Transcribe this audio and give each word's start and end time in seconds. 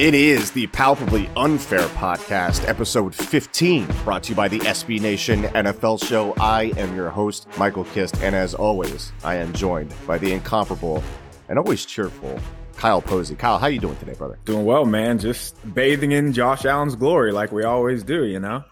It 0.00 0.14
is 0.14 0.50
the 0.52 0.66
Palpably 0.68 1.28
Unfair 1.36 1.86
Podcast, 1.88 2.66
episode 2.66 3.14
15, 3.14 3.86
brought 4.02 4.22
to 4.22 4.28
you 4.30 4.34
by 4.34 4.48
the 4.48 4.58
SB 4.60 4.98
Nation 4.98 5.42
NFL 5.42 6.02
show. 6.02 6.32
I 6.40 6.72
am 6.78 6.96
your 6.96 7.10
host, 7.10 7.46
Michael 7.58 7.84
Kist, 7.84 8.16
and 8.22 8.34
as 8.34 8.54
always, 8.54 9.12
I 9.22 9.34
am 9.34 9.52
joined 9.52 9.94
by 10.06 10.16
the 10.16 10.32
incomparable 10.32 11.04
and 11.50 11.58
always 11.58 11.84
cheerful 11.84 12.40
Kyle 12.78 13.02
Posey. 13.02 13.34
Kyle, 13.34 13.58
how 13.58 13.66
you 13.66 13.78
doing 13.78 13.96
today, 13.96 14.14
brother? 14.14 14.38
Doing 14.46 14.64
well, 14.64 14.86
man. 14.86 15.18
Just 15.18 15.54
bathing 15.74 16.12
in 16.12 16.32
Josh 16.32 16.64
Allen's 16.64 16.96
glory 16.96 17.30
like 17.30 17.52
we 17.52 17.64
always 17.64 18.02
do, 18.02 18.24
you 18.24 18.40
know? 18.40 18.64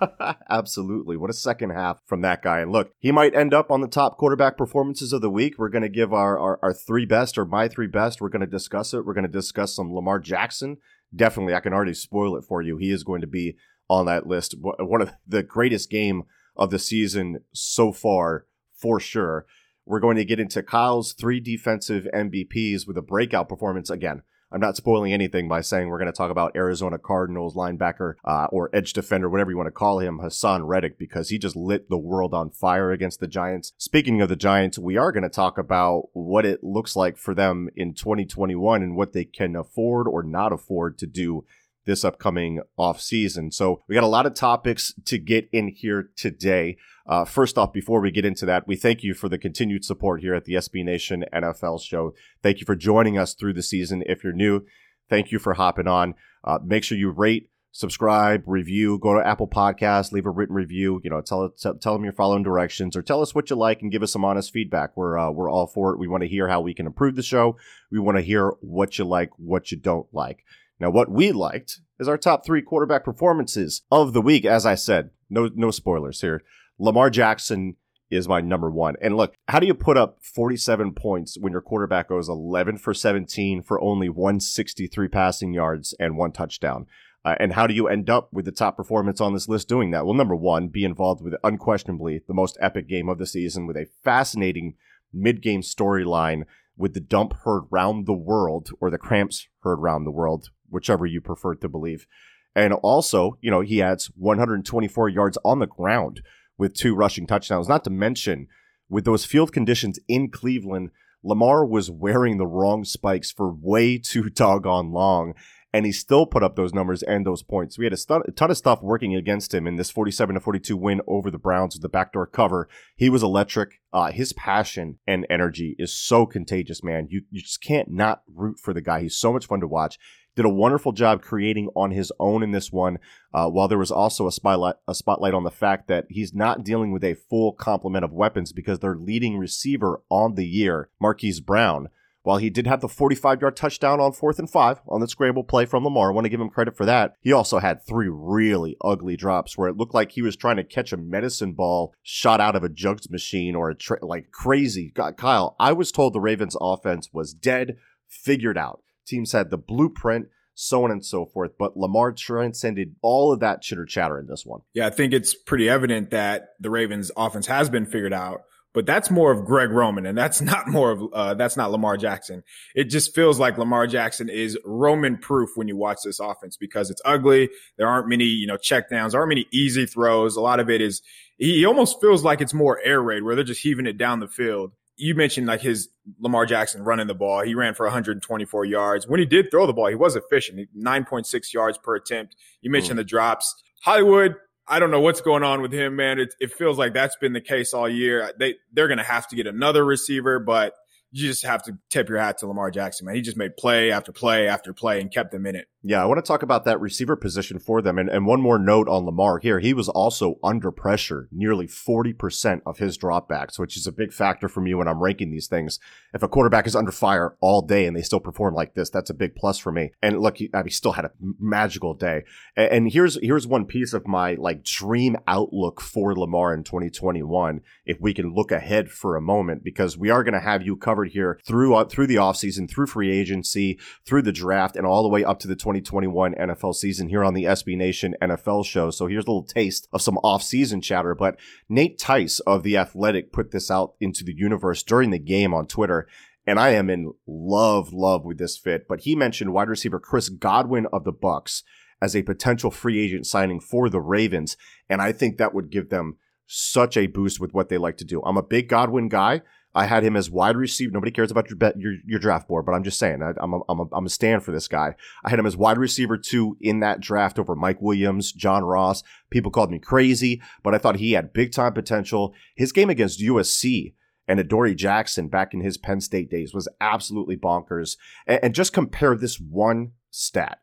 Absolutely. 0.50 1.16
What 1.16 1.30
a 1.30 1.34
second 1.34 1.70
half 1.70 2.00
from 2.04 2.22
that 2.22 2.42
guy. 2.42 2.60
And 2.60 2.72
look, 2.72 2.92
he 2.98 3.12
might 3.12 3.34
end 3.34 3.54
up 3.54 3.70
on 3.70 3.80
the 3.80 3.88
top 3.88 4.16
quarterback 4.16 4.56
performances 4.56 5.12
of 5.12 5.20
the 5.20 5.30
week. 5.30 5.54
We're 5.58 5.68
going 5.68 5.82
to 5.82 5.88
give 5.88 6.12
our, 6.12 6.38
our, 6.38 6.58
our 6.62 6.72
three 6.72 7.06
best 7.06 7.38
or 7.38 7.44
my 7.44 7.68
three 7.68 7.86
best. 7.86 8.20
We're 8.20 8.28
going 8.28 8.40
to 8.40 8.46
discuss 8.46 8.92
it. 8.94 9.04
We're 9.04 9.14
going 9.14 9.26
to 9.26 9.32
discuss 9.32 9.74
some 9.74 9.94
Lamar 9.94 10.18
Jackson. 10.18 10.78
Definitely, 11.14 11.54
I 11.54 11.60
can 11.60 11.72
already 11.72 11.94
spoil 11.94 12.36
it 12.36 12.44
for 12.44 12.62
you. 12.62 12.76
He 12.76 12.90
is 12.90 13.04
going 13.04 13.20
to 13.20 13.26
be 13.26 13.56
on 13.88 14.06
that 14.06 14.26
list. 14.26 14.54
One 14.58 15.00
of 15.00 15.12
the 15.26 15.42
greatest 15.42 15.90
game 15.90 16.24
of 16.56 16.70
the 16.70 16.78
season 16.78 17.40
so 17.52 17.92
far, 17.92 18.46
for 18.74 18.98
sure. 18.98 19.46
We're 19.84 20.00
going 20.00 20.16
to 20.16 20.24
get 20.24 20.40
into 20.40 20.64
Kyle's 20.64 21.12
three 21.12 21.38
defensive 21.38 22.08
MVPs 22.12 22.88
with 22.88 22.96
a 22.96 23.02
breakout 23.02 23.48
performance 23.48 23.88
again. 23.88 24.22
I'm 24.52 24.60
not 24.60 24.76
spoiling 24.76 25.12
anything 25.12 25.48
by 25.48 25.60
saying 25.60 25.88
we're 25.88 25.98
going 25.98 26.12
to 26.12 26.16
talk 26.16 26.30
about 26.30 26.54
Arizona 26.54 26.98
Cardinals 26.98 27.56
linebacker 27.56 28.14
uh, 28.24 28.46
or 28.52 28.70
edge 28.72 28.92
defender, 28.92 29.28
whatever 29.28 29.50
you 29.50 29.56
want 29.56 29.66
to 29.66 29.72
call 29.72 29.98
him, 29.98 30.20
Haason 30.20 30.66
Reddick, 30.66 30.98
because 30.98 31.30
he 31.30 31.38
just 31.38 31.56
lit 31.56 31.90
the 31.90 31.98
world 31.98 32.32
on 32.32 32.50
fire 32.50 32.92
against 32.92 33.18
the 33.18 33.26
Giants. 33.26 33.72
Speaking 33.76 34.22
of 34.22 34.28
the 34.28 34.36
Giants, 34.36 34.78
we 34.78 34.96
are 34.96 35.10
going 35.10 35.24
to 35.24 35.28
talk 35.28 35.58
about 35.58 36.10
what 36.12 36.46
it 36.46 36.62
looks 36.62 36.94
like 36.94 37.18
for 37.18 37.34
them 37.34 37.68
in 37.74 37.92
2021 37.92 38.82
and 38.82 38.96
what 38.96 39.12
they 39.12 39.24
can 39.24 39.56
afford 39.56 40.06
or 40.06 40.22
not 40.22 40.52
afford 40.52 40.96
to 40.98 41.06
do 41.06 41.44
this 41.86 42.04
upcoming 42.04 42.60
off 42.76 43.00
season. 43.00 43.50
So 43.50 43.82
we 43.88 43.94
got 43.94 44.04
a 44.04 44.08
lot 44.08 44.26
of 44.26 44.34
topics 44.34 44.92
to 45.06 45.18
get 45.18 45.48
in 45.52 45.68
here 45.68 46.10
today. 46.16 46.76
Uh, 47.06 47.24
first 47.24 47.56
off, 47.56 47.72
before 47.72 48.00
we 48.00 48.10
get 48.10 48.24
into 48.24 48.44
that, 48.46 48.66
we 48.66 48.76
thank 48.76 49.02
you 49.02 49.14
for 49.14 49.28
the 49.28 49.38
continued 49.38 49.84
support 49.84 50.20
here 50.20 50.34
at 50.34 50.44
the 50.44 50.54
SB 50.54 50.84
Nation 50.84 51.24
NFL 51.32 51.80
show. 51.80 52.12
Thank 52.42 52.60
you 52.60 52.66
for 52.66 52.74
joining 52.74 53.16
us 53.16 53.34
through 53.34 53.54
the 53.54 53.62
season. 53.62 54.02
If 54.06 54.24
you're 54.24 54.32
new, 54.32 54.66
thank 55.08 55.30
you 55.30 55.38
for 55.38 55.54
hopping 55.54 55.86
on. 55.86 56.14
Uh, 56.42 56.58
make 56.64 56.82
sure 56.82 56.98
you 56.98 57.10
rate, 57.10 57.48
subscribe, 57.70 58.42
review, 58.46 58.98
go 58.98 59.14
to 59.14 59.24
Apple 59.24 59.46
Podcasts, 59.46 60.10
leave 60.10 60.26
a 60.26 60.30
written 60.30 60.56
review. 60.56 61.00
You 61.04 61.10
know, 61.10 61.20
tell 61.20 61.48
tell 61.50 61.92
them 61.92 62.02
you're 62.02 62.12
following 62.12 62.42
directions, 62.42 62.96
or 62.96 63.02
tell 63.02 63.22
us 63.22 63.34
what 63.34 63.50
you 63.50 63.56
like 63.56 63.82
and 63.82 63.92
give 63.92 64.02
us 64.02 64.12
some 64.12 64.24
honest 64.24 64.52
feedback. 64.52 64.96
We're 64.96 65.16
uh, 65.16 65.30
we're 65.30 65.50
all 65.50 65.68
for 65.68 65.92
it. 65.92 65.98
We 65.98 66.08
want 66.08 66.22
to 66.22 66.28
hear 66.28 66.48
how 66.48 66.60
we 66.60 66.74
can 66.74 66.86
improve 66.86 67.14
the 67.14 67.22
show. 67.22 67.56
We 67.92 68.00
want 68.00 68.16
to 68.16 68.22
hear 68.22 68.54
what 68.60 68.98
you 68.98 69.04
like, 69.04 69.30
what 69.36 69.70
you 69.70 69.78
don't 69.78 70.06
like. 70.12 70.44
Now, 70.78 70.90
what 70.90 71.10
we 71.10 71.32
liked 71.32 71.80
is 71.98 72.08
our 72.08 72.18
top 72.18 72.44
three 72.44 72.62
quarterback 72.62 73.04
performances 73.04 73.82
of 73.90 74.12
the 74.12 74.20
week. 74.20 74.44
As 74.44 74.66
I 74.66 74.74
said, 74.74 75.10
no 75.30 75.50
no 75.54 75.70
spoilers 75.70 76.20
here. 76.20 76.42
Lamar 76.78 77.10
Jackson 77.10 77.76
is 78.10 78.28
my 78.28 78.40
number 78.40 78.70
one. 78.70 78.94
And 79.00 79.16
look, 79.16 79.34
how 79.48 79.58
do 79.58 79.66
you 79.66 79.74
put 79.74 79.96
up 79.96 80.18
47 80.22 80.92
points 80.92 81.36
when 81.38 81.52
your 81.52 81.62
quarterback 81.62 82.08
goes 82.08 82.28
11 82.28 82.78
for 82.78 82.94
17 82.94 83.62
for 83.62 83.80
only 83.80 84.08
163 84.08 85.08
passing 85.08 85.52
yards 85.52 85.94
and 85.98 86.16
one 86.16 86.32
touchdown? 86.32 86.86
Uh, 87.24 87.34
and 87.40 87.54
how 87.54 87.66
do 87.66 87.74
you 87.74 87.88
end 87.88 88.08
up 88.08 88.32
with 88.32 88.44
the 88.44 88.52
top 88.52 88.76
performance 88.76 89.20
on 89.20 89.32
this 89.32 89.48
list 89.48 89.68
doing 89.68 89.90
that? 89.90 90.04
Well, 90.04 90.14
number 90.14 90.36
one, 90.36 90.68
be 90.68 90.84
involved 90.84 91.22
with 91.22 91.34
unquestionably 91.42 92.22
the 92.28 92.34
most 92.34 92.56
epic 92.60 92.88
game 92.88 93.08
of 93.08 93.18
the 93.18 93.26
season 93.26 93.66
with 93.66 93.76
a 93.76 93.88
fascinating 94.04 94.74
mid 95.12 95.42
game 95.42 95.62
storyline 95.62 96.44
with 96.76 96.94
the 96.94 97.00
dump 97.00 97.32
heard 97.44 97.64
round 97.70 98.06
the 98.06 98.12
world 98.12 98.70
or 98.80 98.90
the 98.90 98.98
cramps 98.98 99.48
heard 99.60 99.80
round 99.80 100.06
the 100.06 100.12
world, 100.12 100.50
whichever 100.70 101.06
you 101.06 101.20
prefer 101.20 101.54
to 101.54 101.68
believe. 101.68 102.06
And 102.54 102.72
also, 102.72 103.36
you 103.42 103.50
know, 103.50 103.60
he 103.60 103.82
adds 103.82 104.10
124 104.16 105.10
yards 105.10 105.36
on 105.44 105.58
the 105.58 105.66
ground 105.66 106.22
with 106.56 106.74
two 106.74 106.94
rushing 106.94 107.26
touchdowns. 107.26 107.68
Not 107.68 107.84
to 107.84 107.90
mention, 107.90 108.48
with 108.88 109.04
those 109.04 109.26
field 109.26 109.52
conditions 109.52 109.98
in 110.08 110.30
Cleveland, 110.30 110.90
Lamar 111.22 111.66
was 111.66 111.90
wearing 111.90 112.38
the 112.38 112.46
wrong 112.46 112.84
spikes 112.84 113.30
for 113.30 113.52
way 113.52 113.98
too 113.98 114.30
doggone 114.30 114.90
long, 114.90 115.34
and 115.72 115.84
he 115.84 115.92
still 115.92 116.24
put 116.24 116.42
up 116.42 116.56
those 116.56 116.72
numbers 116.72 117.02
and 117.02 117.26
those 117.26 117.42
points. 117.42 117.76
We 117.76 117.84
had 117.84 117.92
a, 117.92 118.14
a 118.26 118.30
ton 118.32 118.50
of 118.50 118.56
stuff 118.56 118.80
working 118.80 119.14
against 119.14 119.52
him 119.52 119.66
in 119.66 119.76
this 119.76 119.90
47 119.90 120.34
to 120.34 120.40
42 120.40 120.76
win 120.76 121.02
over 121.06 121.30
the 121.30 121.38
Browns 121.38 121.74
with 121.74 121.82
the 121.82 121.90
backdoor 121.90 122.26
cover. 122.26 122.68
He 122.96 123.10
was 123.10 123.22
electric. 123.22 123.80
Uh, 123.92 124.12
his 124.12 124.32
passion 124.32 124.98
and 125.06 125.26
energy 125.28 125.76
is 125.78 125.92
so 125.92 126.24
contagious, 126.24 126.82
man. 126.82 127.08
You 127.10 127.22
you 127.30 127.42
just 127.42 127.60
can't 127.60 127.90
not 127.90 128.22
root 128.32 128.58
for 128.58 128.72
the 128.72 128.80
guy. 128.80 129.02
He's 129.02 129.18
so 129.18 129.32
much 129.32 129.46
fun 129.46 129.60
to 129.60 129.66
watch 129.66 129.98
did 130.36 130.44
a 130.44 130.50
wonderful 130.50 130.92
job 130.92 131.22
creating 131.22 131.68
on 131.74 131.90
his 131.90 132.12
own 132.20 132.42
in 132.42 132.52
this 132.52 132.70
one. 132.70 132.98
Uh, 133.34 133.48
while 133.48 133.66
there 133.66 133.78
was 133.78 133.90
also 133.90 134.26
a 134.26 134.32
spotlight, 134.32 134.76
a 134.86 134.94
spotlight 134.94 135.34
on 135.34 135.44
the 135.44 135.50
fact 135.50 135.88
that 135.88 136.06
he's 136.08 136.34
not 136.34 136.62
dealing 136.62 136.92
with 136.92 137.02
a 137.02 137.14
full 137.14 137.52
complement 137.52 138.04
of 138.04 138.12
weapons 138.12 138.52
because 138.52 138.78
their 138.78 138.94
leading 138.94 139.38
receiver 139.38 140.02
on 140.10 140.34
the 140.34 140.46
year, 140.46 140.90
Marquise 141.00 141.40
Brown, 141.40 141.88
while 142.26 142.38
he 142.38 142.50
did 142.50 142.66
have 142.66 142.80
the 142.80 142.88
45 142.88 143.40
yard 143.40 143.56
touchdown 143.56 144.00
on 144.00 144.12
fourth 144.12 144.40
and 144.40 144.50
five 144.50 144.80
on 144.88 145.00
the 145.00 145.06
scramble 145.06 145.44
play 145.44 145.64
from 145.64 145.84
Lamar, 145.84 146.10
I 146.10 146.12
want 146.14 146.24
to 146.24 146.28
give 146.28 146.40
him 146.40 146.50
credit 146.50 146.76
for 146.76 146.84
that. 146.84 147.14
He 147.20 147.32
also 147.32 147.60
had 147.60 147.86
three 147.86 148.08
really 148.10 148.76
ugly 148.84 149.16
drops 149.16 149.56
where 149.56 149.68
it 149.68 149.76
looked 149.76 149.94
like 149.94 150.10
he 150.10 150.22
was 150.22 150.34
trying 150.34 150.56
to 150.56 150.64
catch 150.64 150.92
a 150.92 150.96
medicine 150.96 151.52
ball 151.52 151.94
shot 152.02 152.40
out 152.40 152.56
of 152.56 152.64
a 152.64 152.68
jugs 152.68 153.08
machine 153.08 153.54
or 153.54 153.70
a 153.70 153.76
tra- 153.76 154.04
like 154.04 154.32
crazy. 154.32 154.90
God, 154.92 155.16
Kyle, 155.16 155.54
I 155.60 155.72
was 155.72 155.92
told 155.92 156.12
the 156.12 156.20
Ravens 156.20 156.56
offense 156.60 157.10
was 157.12 157.32
dead, 157.32 157.76
figured 158.08 158.58
out. 158.58 158.82
Teams 159.06 159.32
had 159.32 159.50
the 159.50 159.58
blueprint, 159.58 160.28
so 160.54 160.84
on 160.84 160.90
and 160.90 161.04
so 161.04 161.26
forth. 161.26 161.52
But 161.58 161.76
Lamar 161.76 162.12
transcended 162.12 162.96
all 163.02 163.32
of 163.32 163.40
that 163.40 163.62
chitter 163.62 163.84
chatter 163.84 164.18
in 164.18 164.26
this 164.26 164.44
one. 164.44 164.60
Yeah, 164.74 164.86
I 164.86 164.90
think 164.90 165.12
it's 165.12 165.34
pretty 165.34 165.68
evident 165.68 166.10
that 166.10 166.48
the 166.60 166.70
Ravens 166.70 167.10
offense 167.16 167.46
has 167.46 167.70
been 167.70 167.86
figured 167.86 168.12
out. 168.12 168.42
But 168.74 168.84
that's 168.84 169.10
more 169.10 169.32
of 169.32 169.46
Greg 169.46 169.70
Roman, 169.70 170.04
and 170.04 170.18
that's 170.18 170.40
not 170.42 170.68
more 170.68 170.90
of 170.90 171.02
uh, 171.14 171.34
that's 171.34 171.56
not 171.56 171.70
Lamar 171.70 171.96
Jackson. 171.96 172.42
It 172.74 172.84
just 172.84 173.14
feels 173.14 173.38
like 173.38 173.56
Lamar 173.56 173.86
Jackson 173.86 174.28
is 174.28 174.58
Roman 174.66 175.16
proof 175.16 175.50
when 175.54 175.66
you 175.66 175.78
watch 175.78 175.98
this 176.04 176.20
offense 176.20 176.58
because 176.58 176.90
it's 176.90 177.00
ugly. 177.04 177.48
There 177.78 177.88
aren't 177.88 178.08
many, 178.08 178.24
you 178.24 178.46
know, 178.46 178.58
checkdowns. 178.58 179.14
Aren't 179.14 179.30
many 179.30 179.46
easy 179.50 179.86
throws. 179.86 180.36
A 180.36 180.42
lot 180.42 180.60
of 180.60 180.68
it 180.68 180.82
is 180.82 181.00
he 181.38 181.64
almost 181.64 182.00
feels 182.00 182.22
like 182.22 182.40
it's 182.40 182.54
more 182.54 182.80
air 182.82 183.00
raid 183.02 183.22
where 183.22 183.34
they're 183.34 183.44
just 183.44 183.62
heaving 183.62 183.86
it 183.86 183.98
down 183.98 184.20
the 184.20 184.28
field 184.28 184.72
you 184.96 185.14
mentioned 185.14 185.46
like 185.46 185.60
his 185.60 185.88
Lamar 186.20 186.46
Jackson 186.46 186.82
running 186.82 187.06
the 187.06 187.14
ball. 187.14 187.42
He 187.42 187.54
ran 187.54 187.74
for 187.74 187.86
124 187.86 188.64
yards. 188.64 189.06
When 189.06 189.20
he 189.20 189.26
did 189.26 189.50
throw 189.50 189.66
the 189.66 189.72
ball, 189.72 189.88
he 189.88 189.94
was 189.94 190.16
efficient. 190.16 190.68
9.6 190.76 191.52
yards 191.52 191.78
per 191.78 191.96
attempt. 191.96 192.36
You 192.62 192.70
mentioned 192.70 192.94
mm. 192.94 193.00
the 193.02 193.04
drops. 193.04 193.54
Hollywood, 193.82 194.36
I 194.66 194.78
don't 194.78 194.90
know 194.90 195.00
what's 195.00 195.20
going 195.20 195.42
on 195.42 195.62
with 195.62 195.72
him, 195.72 195.96
man. 195.96 196.18
It, 196.18 196.34
it 196.40 196.52
feels 196.52 196.78
like 196.78 196.94
that's 196.94 197.16
been 197.16 197.32
the 197.32 197.40
case 197.40 197.74
all 197.74 197.88
year. 197.88 198.32
They 198.38 198.54
they're 198.72 198.88
going 198.88 198.98
to 198.98 199.04
have 199.04 199.28
to 199.28 199.36
get 199.36 199.46
another 199.46 199.84
receiver, 199.84 200.38
but 200.38 200.74
you 201.10 201.28
just 201.28 201.44
have 201.44 201.62
to 201.64 201.78
tip 201.88 202.08
your 202.08 202.18
hat 202.18 202.38
to 202.38 202.46
Lamar 202.46 202.70
Jackson, 202.70 203.06
man. 203.06 203.14
He 203.14 203.22
just 203.22 203.36
made 203.36 203.56
play 203.56 203.90
after 203.90 204.12
play 204.12 204.48
after 204.48 204.72
play 204.72 205.00
and 205.00 205.12
kept 205.12 205.30
them 205.30 205.46
in 205.46 205.54
it. 205.54 205.68
Yeah, 205.88 206.02
I 206.02 206.06
want 206.06 206.18
to 206.18 206.28
talk 206.28 206.42
about 206.42 206.64
that 206.64 206.80
receiver 206.80 207.14
position 207.14 207.60
for 207.60 207.80
them. 207.80 207.96
And, 207.96 208.08
and 208.08 208.26
one 208.26 208.40
more 208.40 208.58
note 208.58 208.88
on 208.88 209.04
Lamar 209.04 209.38
here. 209.38 209.60
He 209.60 209.72
was 209.72 209.88
also 209.88 210.40
under 210.42 210.72
pressure 210.72 211.28
nearly 211.30 211.68
40% 211.68 212.60
of 212.66 212.78
his 212.78 212.98
dropbacks, 212.98 213.56
which 213.56 213.76
is 213.76 213.86
a 213.86 213.92
big 213.92 214.12
factor 214.12 214.48
for 214.48 214.60
me 214.60 214.74
when 214.74 214.88
I'm 214.88 215.00
ranking 215.00 215.30
these 215.30 215.46
things. 215.46 215.78
If 216.12 216.24
a 216.24 216.28
quarterback 216.28 216.66
is 216.66 216.74
under 216.74 216.90
fire 216.90 217.36
all 217.40 217.62
day 217.62 217.86
and 217.86 217.96
they 217.96 218.02
still 218.02 218.18
perform 218.18 218.54
like 218.54 218.74
this, 218.74 218.90
that's 218.90 219.10
a 219.10 219.14
big 219.14 219.36
plus 219.36 219.58
for 219.58 219.70
me. 219.70 219.92
And 220.02 220.18
look, 220.18 220.38
he, 220.38 220.50
I 220.52 220.62
mean, 220.62 220.70
still 220.70 220.92
had 220.92 221.04
a 221.04 221.12
magical 221.38 221.94
day. 221.94 222.24
And, 222.56 222.72
and 222.72 222.92
here's, 222.92 223.16
here's 223.22 223.46
one 223.46 223.64
piece 223.64 223.92
of 223.92 224.08
my 224.08 224.34
like 224.34 224.64
dream 224.64 225.16
outlook 225.28 225.80
for 225.80 226.16
Lamar 226.16 226.52
in 226.52 226.64
2021. 226.64 227.60
If 227.84 228.00
we 228.00 228.12
can 228.12 228.34
look 228.34 228.50
ahead 228.50 228.90
for 228.90 229.14
a 229.14 229.20
moment, 229.20 229.62
because 229.62 229.96
we 229.96 230.10
are 230.10 230.24
going 230.24 230.34
to 230.34 230.40
have 230.40 230.62
you 230.62 230.76
covered 230.96 231.12
here 231.12 231.38
through, 231.44 231.74
uh, 231.74 231.84
through 231.84 232.06
the 232.06 232.16
offseason, 232.16 232.70
through 232.70 232.86
free 232.86 233.10
agency, 233.10 233.78
through 234.06 234.22
the 234.22 234.32
draft, 234.32 234.76
and 234.76 234.86
all 234.86 235.02
the 235.02 235.08
way 235.08 235.22
up 235.22 235.38
to 235.38 235.46
the 235.46 235.54
2021 235.54 236.34
NFL 236.34 236.74
season 236.74 237.08
here 237.08 237.22
on 237.22 237.34
the 237.34 237.44
SB 237.44 237.76
Nation 237.76 238.14
NFL 238.22 238.64
show. 238.64 238.90
So 238.90 239.06
here's 239.06 239.26
a 239.26 239.30
little 239.30 239.44
taste 239.44 239.86
of 239.92 240.00
some 240.00 240.16
off-season 240.18 240.80
chatter. 240.80 241.14
But 241.14 241.38
Nate 241.68 241.98
Tice 241.98 242.40
of 242.40 242.62
The 242.62 242.78
Athletic 242.78 243.30
put 243.30 243.50
this 243.50 243.70
out 243.70 243.94
into 244.00 244.24
the 244.24 244.34
universe 244.34 244.82
during 244.82 245.10
the 245.10 245.18
game 245.18 245.52
on 245.52 245.66
Twitter. 245.66 246.08
And 246.46 246.58
I 246.58 246.70
am 246.70 246.88
in 246.88 247.12
love, 247.26 247.92
love 247.92 248.24
with 248.24 248.38
this 248.38 248.56
fit. 248.56 248.88
But 248.88 249.00
he 249.00 249.14
mentioned 249.14 249.52
wide 249.52 249.68
receiver 249.68 250.00
Chris 250.00 250.30
Godwin 250.30 250.86
of 250.92 251.04
the 251.04 251.12
Bucs 251.12 251.62
as 252.00 252.16
a 252.16 252.22
potential 252.22 252.70
free 252.70 253.04
agent 253.04 253.26
signing 253.26 253.60
for 253.60 253.90
the 253.90 254.00
Ravens. 254.00 254.56
And 254.88 255.02
I 255.02 255.12
think 255.12 255.36
that 255.36 255.52
would 255.52 255.70
give 255.70 255.90
them 255.90 256.16
such 256.46 256.96
a 256.96 257.08
boost 257.08 257.40
with 257.40 257.52
what 257.52 257.68
they 257.68 257.76
like 257.76 257.98
to 257.98 258.04
do. 258.04 258.22
I'm 258.22 258.36
a 258.36 258.42
big 258.42 258.68
Godwin 258.68 259.08
guy. 259.08 259.42
I 259.76 259.84
had 259.84 260.02
him 260.02 260.16
as 260.16 260.30
wide 260.30 260.56
receiver. 260.56 260.90
Nobody 260.90 261.12
cares 261.12 261.30
about 261.30 261.50
your 261.50 261.58
bet, 261.58 261.78
your, 261.78 261.96
your 262.06 262.18
draft 262.18 262.48
board, 262.48 262.64
but 262.64 262.72
I'm 262.72 262.82
just 262.82 262.98
saying, 262.98 263.22
I, 263.22 263.34
am 263.42 263.52
a, 263.52 263.60
I'm, 263.68 263.80
a, 263.80 263.84
I'm 263.92 264.06
a 264.06 264.08
stand 264.08 264.42
for 264.42 264.50
this 264.50 264.68
guy. 264.68 264.94
I 265.22 265.28
had 265.28 265.38
him 265.38 265.44
as 265.44 265.54
wide 265.54 265.76
receiver 265.76 266.16
two 266.16 266.56
in 266.62 266.80
that 266.80 267.00
draft 267.00 267.38
over 267.38 267.54
Mike 267.54 267.82
Williams, 267.82 268.32
John 268.32 268.64
Ross. 268.64 269.02
People 269.28 269.50
called 269.50 269.70
me 269.70 269.78
crazy, 269.78 270.40
but 270.62 270.74
I 270.74 270.78
thought 270.78 270.96
he 270.96 271.12
had 271.12 271.34
big 271.34 271.52
time 271.52 271.74
potential. 271.74 272.32
His 272.56 272.72
game 272.72 272.88
against 272.88 273.20
USC 273.20 273.92
and 274.26 274.40
Adoree 274.40 274.74
Jackson 274.74 275.28
back 275.28 275.52
in 275.52 275.60
his 275.60 275.76
Penn 275.76 276.00
State 276.00 276.30
days 276.30 276.54
was 276.54 276.68
absolutely 276.80 277.36
bonkers. 277.36 277.98
And, 278.26 278.40
and 278.44 278.54
just 278.54 278.72
compare 278.72 279.14
this 279.14 279.38
one 279.38 279.92
stat. 280.10 280.60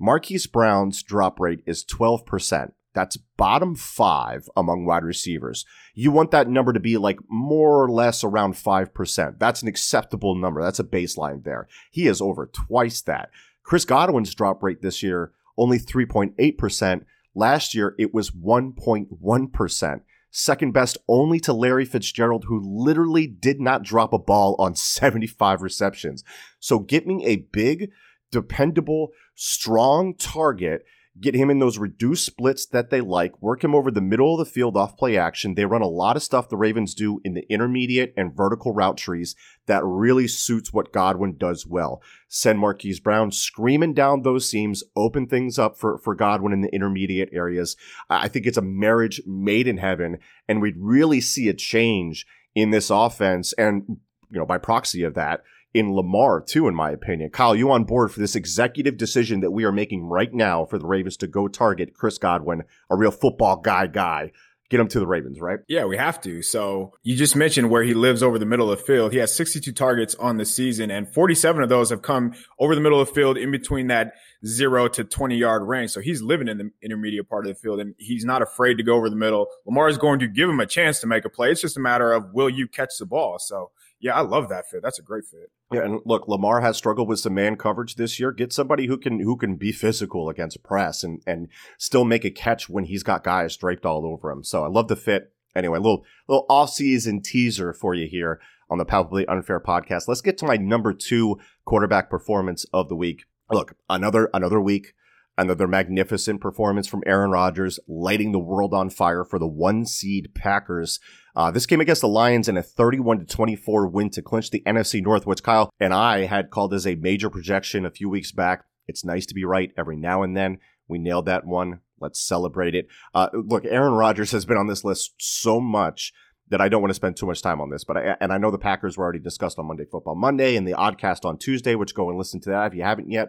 Marquise 0.00 0.46
Brown's 0.46 1.02
drop 1.02 1.38
rate 1.38 1.60
is 1.66 1.84
12%. 1.84 2.72
That's 2.94 3.16
bottom 3.36 3.74
five 3.74 4.48
among 4.56 4.86
wide 4.86 5.04
receivers. 5.04 5.64
You 5.94 6.10
want 6.10 6.30
that 6.30 6.48
number 6.48 6.72
to 6.72 6.80
be 6.80 6.96
like 6.96 7.18
more 7.28 7.82
or 7.82 7.90
less 7.90 8.24
around 8.24 8.54
5%. 8.54 9.38
That's 9.38 9.62
an 9.62 9.68
acceptable 9.68 10.34
number. 10.34 10.62
That's 10.62 10.80
a 10.80 10.84
baseline 10.84 11.44
there. 11.44 11.68
He 11.90 12.06
is 12.06 12.20
over 12.20 12.46
twice 12.46 13.02
that. 13.02 13.30
Chris 13.62 13.84
Godwin's 13.84 14.34
drop 14.34 14.62
rate 14.62 14.80
this 14.80 15.02
year, 15.02 15.32
only 15.56 15.78
3.8%. 15.78 17.04
Last 17.34 17.74
year, 17.74 17.94
it 17.98 18.14
was 18.14 18.30
1.1%. 18.30 20.00
Second 20.30 20.72
best 20.72 20.98
only 21.08 21.40
to 21.40 21.52
Larry 21.52 21.84
Fitzgerald, 21.84 22.44
who 22.44 22.60
literally 22.60 23.26
did 23.26 23.60
not 23.60 23.82
drop 23.82 24.12
a 24.12 24.18
ball 24.18 24.56
on 24.58 24.74
75 24.76 25.62
receptions. 25.62 26.24
So 26.58 26.78
get 26.78 27.06
me 27.06 27.24
a 27.26 27.36
big, 27.36 27.90
dependable, 28.30 29.10
strong 29.34 30.14
target 30.14 30.84
get 31.20 31.34
him 31.34 31.50
in 31.50 31.58
those 31.58 31.78
reduced 31.78 32.24
splits 32.24 32.66
that 32.66 32.90
they 32.90 33.00
like, 33.00 33.40
work 33.42 33.64
him 33.64 33.74
over 33.74 33.90
the 33.90 34.00
middle 34.00 34.34
of 34.34 34.38
the 34.38 34.50
field 34.50 34.76
off 34.76 34.96
play 34.96 35.16
action. 35.16 35.54
They 35.54 35.64
run 35.64 35.82
a 35.82 35.88
lot 35.88 36.16
of 36.16 36.22
stuff 36.22 36.48
the 36.48 36.56
Ravens 36.56 36.94
do 36.94 37.20
in 37.24 37.34
the 37.34 37.50
intermediate 37.52 38.14
and 38.16 38.36
vertical 38.36 38.72
route 38.72 38.96
trees 38.96 39.34
that 39.66 39.84
really 39.84 40.28
suits 40.28 40.72
what 40.72 40.92
Godwin 40.92 41.36
does 41.36 41.66
well. 41.66 42.02
Send 42.28 42.58
Marquise 42.58 43.00
Brown 43.00 43.32
screaming 43.32 43.94
down 43.94 44.22
those 44.22 44.48
seams, 44.48 44.84
open 44.96 45.26
things 45.26 45.58
up 45.58 45.76
for, 45.76 45.98
for 45.98 46.14
Godwin 46.14 46.52
in 46.52 46.60
the 46.60 46.74
intermediate 46.74 47.30
areas. 47.32 47.76
I 48.08 48.28
think 48.28 48.46
it's 48.46 48.58
a 48.58 48.62
marriage 48.62 49.20
made 49.26 49.66
in 49.66 49.78
heaven, 49.78 50.18
and 50.46 50.62
we'd 50.62 50.76
really 50.78 51.20
see 51.20 51.48
a 51.48 51.54
change 51.54 52.26
in 52.54 52.70
this 52.70 52.90
offense 52.90 53.52
and, 53.54 53.84
you 54.30 54.38
know, 54.38 54.46
by 54.46 54.58
proxy 54.58 55.02
of 55.02 55.14
that, 55.14 55.42
in 55.74 55.94
Lamar, 55.94 56.40
too, 56.40 56.66
in 56.68 56.74
my 56.74 56.90
opinion. 56.90 57.30
Kyle, 57.30 57.54
you 57.54 57.70
on 57.70 57.84
board 57.84 58.10
for 58.10 58.20
this 58.20 58.34
executive 58.34 58.96
decision 58.96 59.40
that 59.40 59.50
we 59.50 59.64
are 59.64 59.72
making 59.72 60.04
right 60.04 60.32
now 60.32 60.64
for 60.64 60.78
the 60.78 60.86
Ravens 60.86 61.16
to 61.18 61.26
go 61.26 61.48
target 61.48 61.94
Chris 61.94 62.18
Godwin, 62.18 62.62
a 62.90 62.96
real 62.96 63.10
football 63.10 63.56
guy 63.56 63.86
guy, 63.86 64.32
get 64.70 64.80
him 64.80 64.88
to 64.88 65.00
the 65.00 65.06
Ravens, 65.06 65.40
right? 65.40 65.60
Yeah, 65.66 65.84
we 65.84 65.96
have 65.96 66.20
to. 66.22 66.42
So 66.42 66.92
you 67.02 67.16
just 67.16 67.34
mentioned 67.34 67.70
where 67.70 67.82
he 67.82 67.94
lives 67.94 68.22
over 68.22 68.38
the 68.38 68.46
middle 68.46 68.70
of 68.70 68.78
the 68.78 68.84
field. 68.84 69.12
He 69.12 69.18
has 69.18 69.34
62 69.34 69.72
targets 69.72 70.14
on 70.16 70.36
the 70.36 70.44
season, 70.44 70.90
and 70.90 71.12
47 71.12 71.62
of 71.62 71.68
those 71.68 71.90
have 71.90 72.02
come 72.02 72.34
over 72.58 72.74
the 72.74 72.80
middle 72.80 73.00
of 73.00 73.08
the 73.08 73.14
field 73.14 73.38
in 73.38 73.50
between 73.50 73.86
that 73.88 74.12
zero 74.46 74.88
to 74.88 75.04
20 75.04 75.36
yard 75.36 75.62
range. 75.62 75.90
So 75.90 76.00
he's 76.00 76.22
living 76.22 76.48
in 76.48 76.58
the 76.58 76.70
intermediate 76.82 77.28
part 77.28 77.46
of 77.46 77.54
the 77.54 77.60
field, 77.60 77.80
and 77.80 77.94
he's 77.98 78.24
not 78.24 78.42
afraid 78.42 78.74
to 78.74 78.82
go 78.82 78.96
over 78.96 79.08
the 79.08 79.16
middle. 79.16 79.48
Lamar 79.66 79.88
is 79.88 79.98
going 79.98 80.18
to 80.20 80.28
give 80.28 80.48
him 80.48 80.60
a 80.60 80.66
chance 80.66 81.00
to 81.00 81.06
make 81.06 81.24
a 81.24 81.30
play. 81.30 81.50
It's 81.50 81.60
just 81.60 81.76
a 81.76 81.80
matter 81.80 82.12
of 82.12 82.32
will 82.32 82.50
you 82.50 82.68
catch 82.68 82.98
the 82.98 83.06
ball? 83.06 83.38
So 83.38 83.70
yeah, 84.00 84.14
I 84.14 84.20
love 84.20 84.48
that 84.48 84.68
fit. 84.68 84.80
That's 84.82 84.98
a 84.98 85.02
great 85.02 85.24
fit. 85.24 85.50
Yeah, 85.72 85.84
and 85.84 86.00
look, 86.04 86.28
Lamar 86.28 86.60
has 86.60 86.76
struggled 86.76 87.08
with 87.08 87.18
some 87.18 87.34
man 87.34 87.56
coverage 87.56 87.96
this 87.96 88.20
year. 88.20 88.32
Get 88.32 88.52
somebody 88.52 88.86
who 88.86 88.96
can 88.96 89.20
who 89.20 89.36
can 89.36 89.56
be 89.56 89.72
physical 89.72 90.28
against 90.28 90.62
press 90.62 91.02
and 91.02 91.20
and 91.26 91.48
still 91.78 92.04
make 92.04 92.24
a 92.24 92.30
catch 92.30 92.68
when 92.68 92.84
he's 92.84 93.02
got 93.02 93.24
guys 93.24 93.56
draped 93.56 93.84
all 93.84 94.06
over 94.06 94.30
him. 94.30 94.44
So 94.44 94.64
I 94.64 94.68
love 94.68 94.88
the 94.88 94.96
fit. 94.96 95.32
Anyway, 95.56 95.78
little 95.78 96.04
little 96.28 96.46
off 96.48 96.70
season 96.70 97.22
teaser 97.22 97.72
for 97.72 97.94
you 97.94 98.06
here 98.06 98.40
on 98.70 98.78
the 98.78 98.84
Palpably 98.84 99.26
Unfair 99.26 99.60
podcast. 99.60 100.06
Let's 100.06 100.20
get 100.20 100.38
to 100.38 100.46
my 100.46 100.56
number 100.56 100.92
two 100.92 101.38
quarterback 101.64 102.08
performance 102.08 102.64
of 102.72 102.88
the 102.88 102.96
week. 102.96 103.24
Look, 103.50 103.76
another 103.88 104.30
another 104.32 104.60
week 104.60 104.94
Another 105.38 105.68
magnificent 105.68 106.40
performance 106.40 106.88
from 106.88 107.04
Aaron 107.06 107.30
Rodgers, 107.30 107.78
lighting 107.86 108.32
the 108.32 108.40
world 108.40 108.74
on 108.74 108.90
fire 108.90 109.24
for 109.24 109.38
the 109.38 109.46
one 109.46 109.86
seed 109.86 110.34
Packers. 110.34 110.98
Uh, 111.36 111.52
this 111.52 111.64
came 111.64 111.80
against 111.80 112.00
the 112.00 112.08
Lions 112.08 112.48
in 112.48 112.56
a 112.56 112.62
31 112.62 113.20
to 113.20 113.24
24 113.24 113.86
win 113.86 114.10
to 114.10 114.20
clinch 114.20 114.50
the 114.50 114.64
NFC 114.66 115.00
North, 115.00 115.28
which 115.28 115.44
Kyle 115.44 115.70
and 115.78 115.94
I 115.94 116.24
had 116.24 116.50
called 116.50 116.74
as 116.74 116.88
a 116.88 116.96
major 116.96 117.30
projection 117.30 117.86
a 117.86 117.90
few 117.92 118.10
weeks 118.10 118.32
back. 118.32 118.64
It's 118.88 119.04
nice 119.04 119.26
to 119.26 119.34
be 119.34 119.44
right 119.44 119.70
every 119.78 119.96
now 119.96 120.24
and 120.24 120.36
then. 120.36 120.58
We 120.88 120.98
nailed 120.98 121.26
that 121.26 121.46
one. 121.46 121.82
Let's 122.00 122.18
celebrate 122.18 122.74
it. 122.74 122.88
Uh, 123.14 123.28
look, 123.32 123.64
Aaron 123.64 123.92
Rodgers 123.92 124.32
has 124.32 124.44
been 124.44 124.56
on 124.56 124.66
this 124.66 124.82
list 124.82 125.14
so 125.18 125.60
much 125.60 126.12
that 126.50 126.60
I 126.60 126.68
don't 126.68 126.82
want 126.82 126.90
to 126.90 126.94
spend 126.94 127.16
too 127.16 127.26
much 127.26 127.42
time 127.42 127.60
on 127.60 127.70
this, 127.70 127.84
but 127.84 127.96
I, 127.96 128.16
and 128.20 128.32
I 128.32 128.38
know 128.38 128.50
the 128.50 128.58
Packers 128.58 128.96
were 128.96 129.04
already 129.04 129.18
discussed 129.20 129.58
on 129.58 129.66
Monday 129.66 129.84
Football 129.84 130.16
Monday 130.16 130.56
and 130.56 130.66
the 130.66 130.72
Oddcast 130.72 131.24
on 131.24 131.38
Tuesday, 131.38 131.76
which 131.76 131.94
go 131.94 132.08
and 132.08 132.18
listen 132.18 132.40
to 132.40 132.50
that 132.50 132.72
if 132.72 132.74
you 132.74 132.82
haven't 132.82 133.10
yet. 133.10 133.28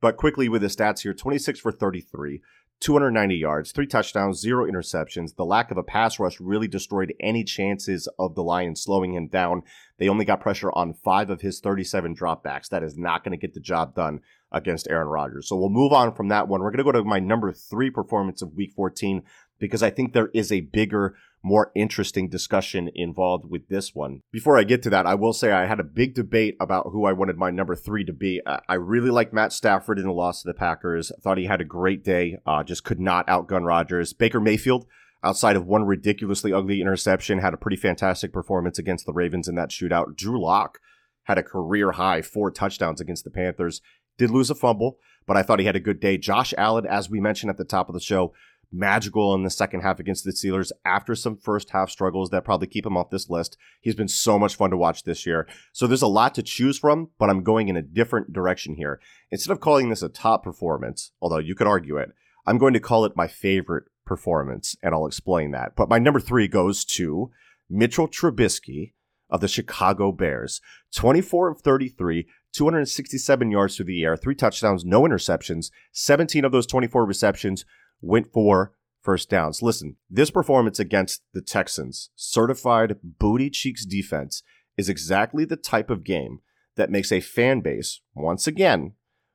But 0.00 0.16
quickly 0.16 0.48
with 0.48 0.62
the 0.62 0.68
stats 0.68 1.00
here 1.00 1.14
26 1.14 1.58
for 1.60 1.72
33, 1.72 2.40
290 2.80 3.34
yards, 3.34 3.72
three 3.72 3.86
touchdowns, 3.86 4.40
zero 4.40 4.70
interceptions. 4.70 5.34
The 5.34 5.44
lack 5.44 5.72
of 5.72 5.78
a 5.78 5.82
pass 5.82 6.20
rush 6.20 6.38
really 6.38 6.68
destroyed 6.68 7.12
any 7.18 7.42
chances 7.42 8.08
of 8.18 8.36
the 8.36 8.42
Lions 8.42 8.80
slowing 8.80 9.14
him 9.14 9.26
down. 9.26 9.62
They 9.98 10.08
only 10.08 10.24
got 10.24 10.40
pressure 10.40 10.70
on 10.72 10.94
five 10.94 11.28
of 11.28 11.40
his 11.40 11.58
37 11.58 12.14
dropbacks. 12.14 12.68
That 12.68 12.84
is 12.84 12.96
not 12.96 13.24
going 13.24 13.32
to 13.32 13.46
get 13.46 13.54
the 13.54 13.60
job 13.60 13.96
done 13.96 14.20
against 14.52 14.88
Aaron 14.88 15.08
Rodgers. 15.08 15.48
So 15.48 15.56
we'll 15.56 15.70
move 15.70 15.92
on 15.92 16.14
from 16.14 16.28
that 16.28 16.46
one. 16.46 16.60
We're 16.60 16.70
going 16.70 16.84
to 16.84 16.84
go 16.84 16.92
to 16.92 17.04
my 17.04 17.18
number 17.18 17.52
three 17.52 17.90
performance 17.90 18.42
of 18.42 18.54
week 18.54 18.72
14 18.74 19.22
because 19.58 19.82
I 19.82 19.90
think 19.90 20.12
there 20.12 20.30
is 20.32 20.52
a 20.52 20.60
bigger 20.60 21.16
more 21.42 21.70
interesting 21.74 22.28
discussion 22.28 22.90
involved 22.94 23.44
with 23.48 23.68
this 23.68 23.94
one. 23.94 24.20
Before 24.32 24.58
I 24.58 24.64
get 24.64 24.82
to 24.82 24.90
that, 24.90 25.06
I 25.06 25.14
will 25.14 25.32
say 25.32 25.52
I 25.52 25.66
had 25.66 25.80
a 25.80 25.84
big 25.84 26.14
debate 26.14 26.56
about 26.60 26.88
who 26.92 27.04
I 27.04 27.12
wanted 27.12 27.36
my 27.36 27.50
number 27.50 27.76
three 27.76 28.04
to 28.04 28.12
be. 28.12 28.40
I 28.46 28.74
really 28.74 29.10
like 29.10 29.32
Matt 29.32 29.52
Stafford 29.52 29.98
in 29.98 30.06
the 30.06 30.12
loss 30.12 30.42
to 30.42 30.48
the 30.48 30.54
Packers. 30.54 31.12
Thought 31.22 31.38
he 31.38 31.46
had 31.46 31.60
a 31.60 31.64
great 31.64 32.04
day, 32.04 32.38
uh, 32.46 32.62
just 32.64 32.84
could 32.84 33.00
not 33.00 33.26
outgun 33.28 33.64
Rodgers. 33.64 34.12
Baker 34.12 34.40
Mayfield, 34.40 34.86
outside 35.22 35.56
of 35.56 35.66
one 35.66 35.84
ridiculously 35.84 36.52
ugly 36.52 36.80
interception, 36.80 37.38
had 37.38 37.54
a 37.54 37.58
pretty 37.58 37.76
fantastic 37.76 38.32
performance 38.32 38.78
against 38.78 39.06
the 39.06 39.12
Ravens 39.12 39.48
in 39.48 39.54
that 39.54 39.70
shootout. 39.70 40.16
Drew 40.16 40.42
Lock 40.42 40.78
had 41.24 41.38
a 41.38 41.42
career 41.42 41.92
high 41.92 42.22
four 42.22 42.50
touchdowns 42.50 43.00
against 43.00 43.24
the 43.24 43.30
Panthers. 43.30 43.80
Did 44.16 44.30
lose 44.30 44.50
a 44.50 44.54
fumble, 44.54 44.98
but 45.26 45.36
I 45.36 45.42
thought 45.42 45.60
he 45.60 45.66
had 45.66 45.76
a 45.76 45.80
good 45.80 46.00
day. 46.00 46.18
Josh 46.18 46.52
Allen, 46.58 46.86
as 46.86 47.08
we 47.08 47.20
mentioned 47.20 47.50
at 47.50 47.58
the 47.58 47.64
top 47.64 47.88
of 47.88 47.94
the 47.94 48.00
show, 48.00 48.32
magical 48.70 49.34
in 49.34 49.42
the 49.42 49.50
second 49.50 49.80
half 49.80 49.98
against 49.98 50.24
the 50.24 50.32
Steelers 50.32 50.72
after 50.84 51.14
some 51.14 51.36
first 51.36 51.70
half 51.70 51.90
struggles 51.90 52.30
that 52.30 52.44
probably 52.44 52.66
keep 52.66 52.84
him 52.84 52.96
off 52.96 53.10
this 53.10 53.30
list. 53.30 53.56
He's 53.80 53.94
been 53.94 54.08
so 54.08 54.38
much 54.38 54.56
fun 54.56 54.70
to 54.70 54.76
watch 54.76 55.04
this 55.04 55.24
year. 55.24 55.48
So 55.72 55.86
there's 55.86 56.02
a 56.02 56.06
lot 56.06 56.34
to 56.34 56.42
choose 56.42 56.78
from, 56.78 57.10
but 57.18 57.30
I'm 57.30 57.42
going 57.42 57.68
in 57.68 57.76
a 57.76 57.82
different 57.82 58.32
direction 58.32 58.74
here. 58.74 59.00
Instead 59.30 59.52
of 59.52 59.60
calling 59.60 59.88
this 59.88 60.02
a 60.02 60.08
top 60.08 60.42
performance, 60.42 61.12
although 61.20 61.38
you 61.38 61.54
could 61.54 61.66
argue 61.66 61.96
it, 61.96 62.10
I'm 62.46 62.58
going 62.58 62.74
to 62.74 62.80
call 62.80 63.04
it 63.04 63.16
my 63.16 63.26
favorite 63.26 63.84
performance, 64.06 64.76
and 64.82 64.94
I'll 64.94 65.06
explain 65.06 65.50
that. 65.52 65.76
But 65.76 65.88
my 65.88 65.98
number 65.98 66.20
three 66.20 66.48
goes 66.48 66.84
to 66.86 67.30
Mitchell 67.68 68.08
Trubisky 68.08 68.92
of 69.30 69.40
the 69.40 69.48
Chicago 69.48 70.12
Bears. 70.12 70.60
24 70.94 71.50
of 71.50 71.60
33, 71.60 72.26
267 72.52 73.50
yards 73.50 73.76
through 73.76 73.84
the 73.86 74.02
air, 74.02 74.16
three 74.16 74.34
touchdowns, 74.34 74.84
no 74.84 75.02
interceptions. 75.02 75.70
17 75.92 76.44
of 76.44 76.52
those 76.52 76.66
24 76.66 77.04
receptions 77.04 77.64
went 78.00 78.32
for 78.32 78.74
first 79.02 79.30
downs. 79.30 79.62
Listen, 79.62 79.96
this 80.10 80.30
performance 80.30 80.78
against 80.78 81.22
the 81.32 81.40
Texans, 81.40 82.10
certified 82.14 82.96
booty 83.02 83.50
cheeks 83.50 83.84
defense, 83.84 84.42
is 84.76 84.88
exactly 84.88 85.44
the 85.44 85.56
type 85.56 85.90
of 85.90 86.04
game 86.04 86.40
that 86.76 86.90
makes 86.90 87.10
a 87.10 87.20
fan 87.20 87.60
base, 87.60 88.00
once 88.14 88.46
again, 88.46 88.92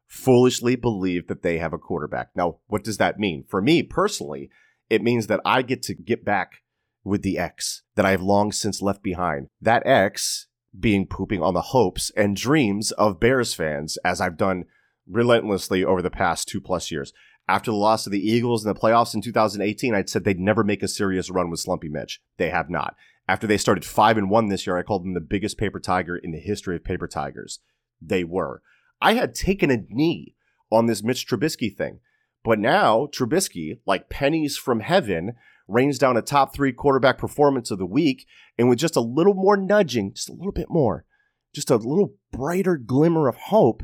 foolishly 0.08 0.76
believe 0.76 1.28
that 1.28 1.42
they 1.42 1.58
have 1.58 1.74
a 1.74 1.78
quarterback. 1.78 2.30
Now, 2.36 2.60
what 2.68 2.84
does 2.84 2.98
that 2.98 3.20
mean? 3.20 3.44
For 3.48 3.62
me 3.62 3.84
personally, 3.84 4.50
it 4.90 5.02
means 5.02 5.28
that 5.28 5.42
I 5.44 5.62
get 5.62 5.82
to 5.84 5.96
get 5.96 6.24
back 6.24 6.62
with 7.04 7.22
the 7.22 7.38
X 7.38 7.84
that 7.96 8.06
I 8.06 8.12
have 8.12 8.22
long 8.22 8.52
since 8.52 8.82
left 8.82 9.04
behind. 9.04 9.48
That 9.60 9.86
X 9.86 10.48
being 10.80 11.06
pooping 11.08 11.42
on 11.42 11.54
the 11.54 11.62
hopes 11.62 12.12
and 12.16 12.36
dreams 12.36 12.92
of 12.94 13.20
Bears 13.20 13.54
fans, 13.54 13.98
as 14.06 14.22
I've 14.22 14.38
done 14.38 14.66
relentlessly 15.08 15.84
over 15.84 16.02
the 16.02 16.10
past 16.10 16.48
two 16.48 16.62
plus 16.62 16.92
years. 16.92 17.12
After 17.48 17.72
the 17.72 17.78
loss 17.78 18.06
of 18.06 18.12
the 18.12 18.26
Eagles 18.26 18.66
in 18.66 18.74
the 18.74 18.80
playoffs 18.80 19.14
in 19.14 19.22
2018, 19.22 19.94
I'd 19.94 20.10
said 20.10 20.24
they'd 20.24 20.40
never 20.40 20.64
make 20.64 20.82
a 20.82 20.88
serious 20.88 21.30
run 21.30 21.50
with 21.50 21.60
Slumpy 21.60 21.90
Mitch. 21.90 22.22
They 22.38 22.50
have 22.50 22.70
not. 22.70 22.96
After 23.28 23.48
they 23.48 23.58
started 23.58 23.86
five 23.86 24.18
and 24.18 24.30
one 24.30 24.48
this 24.48 24.66
year, 24.66 24.78
I 24.78 24.84
called 24.84 25.04
them 25.04 25.14
the 25.14 25.22
biggest 25.22 25.58
paper 25.58 25.80
tiger 25.80 26.16
in 26.16 26.32
the 26.32 26.40
history 26.40 26.76
of 26.76 26.84
paper 26.84 27.08
tigers. 27.08 27.60
They 28.02 28.24
were. 28.24 28.62
I 29.02 29.14
had 29.16 29.36
taken 29.36 29.72
a 29.72 29.84
knee 29.90 30.36
on 30.72 30.86
this 30.86 31.04
Mitch 31.04 31.28
Trubisky 31.28 31.76
thing, 31.76 32.00
but 32.44 32.60
now 32.60 33.08
Trubisky, 33.08 33.80
like 33.86 34.10
pennies 34.10 34.58
from 34.58 34.80
heaven, 34.80 35.34
rains 35.68 35.98
down 35.98 36.18
a 36.18 36.22
top 36.22 36.54
three 36.54 36.74
quarterback 36.74 37.18
performance 37.18 37.72
of 37.72 37.78
the 37.78 37.86
week, 37.86 38.26
and 38.58 38.70
with 38.70 38.80
just 38.80 38.96
a 38.96 39.02
little 39.02 39.34
more 39.34 39.58
nudging, 39.58 40.14
just 40.14 40.30
a 40.30 40.34
little 40.34 40.52
bit 40.52 40.70
more, 40.70 41.06
just 41.54 41.70
a 41.70 41.76
little 41.76 42.16
brighter 42.32 42.78
glimmer 42.78 43.28
of 43.28 43.36
hope, 43.36 43.84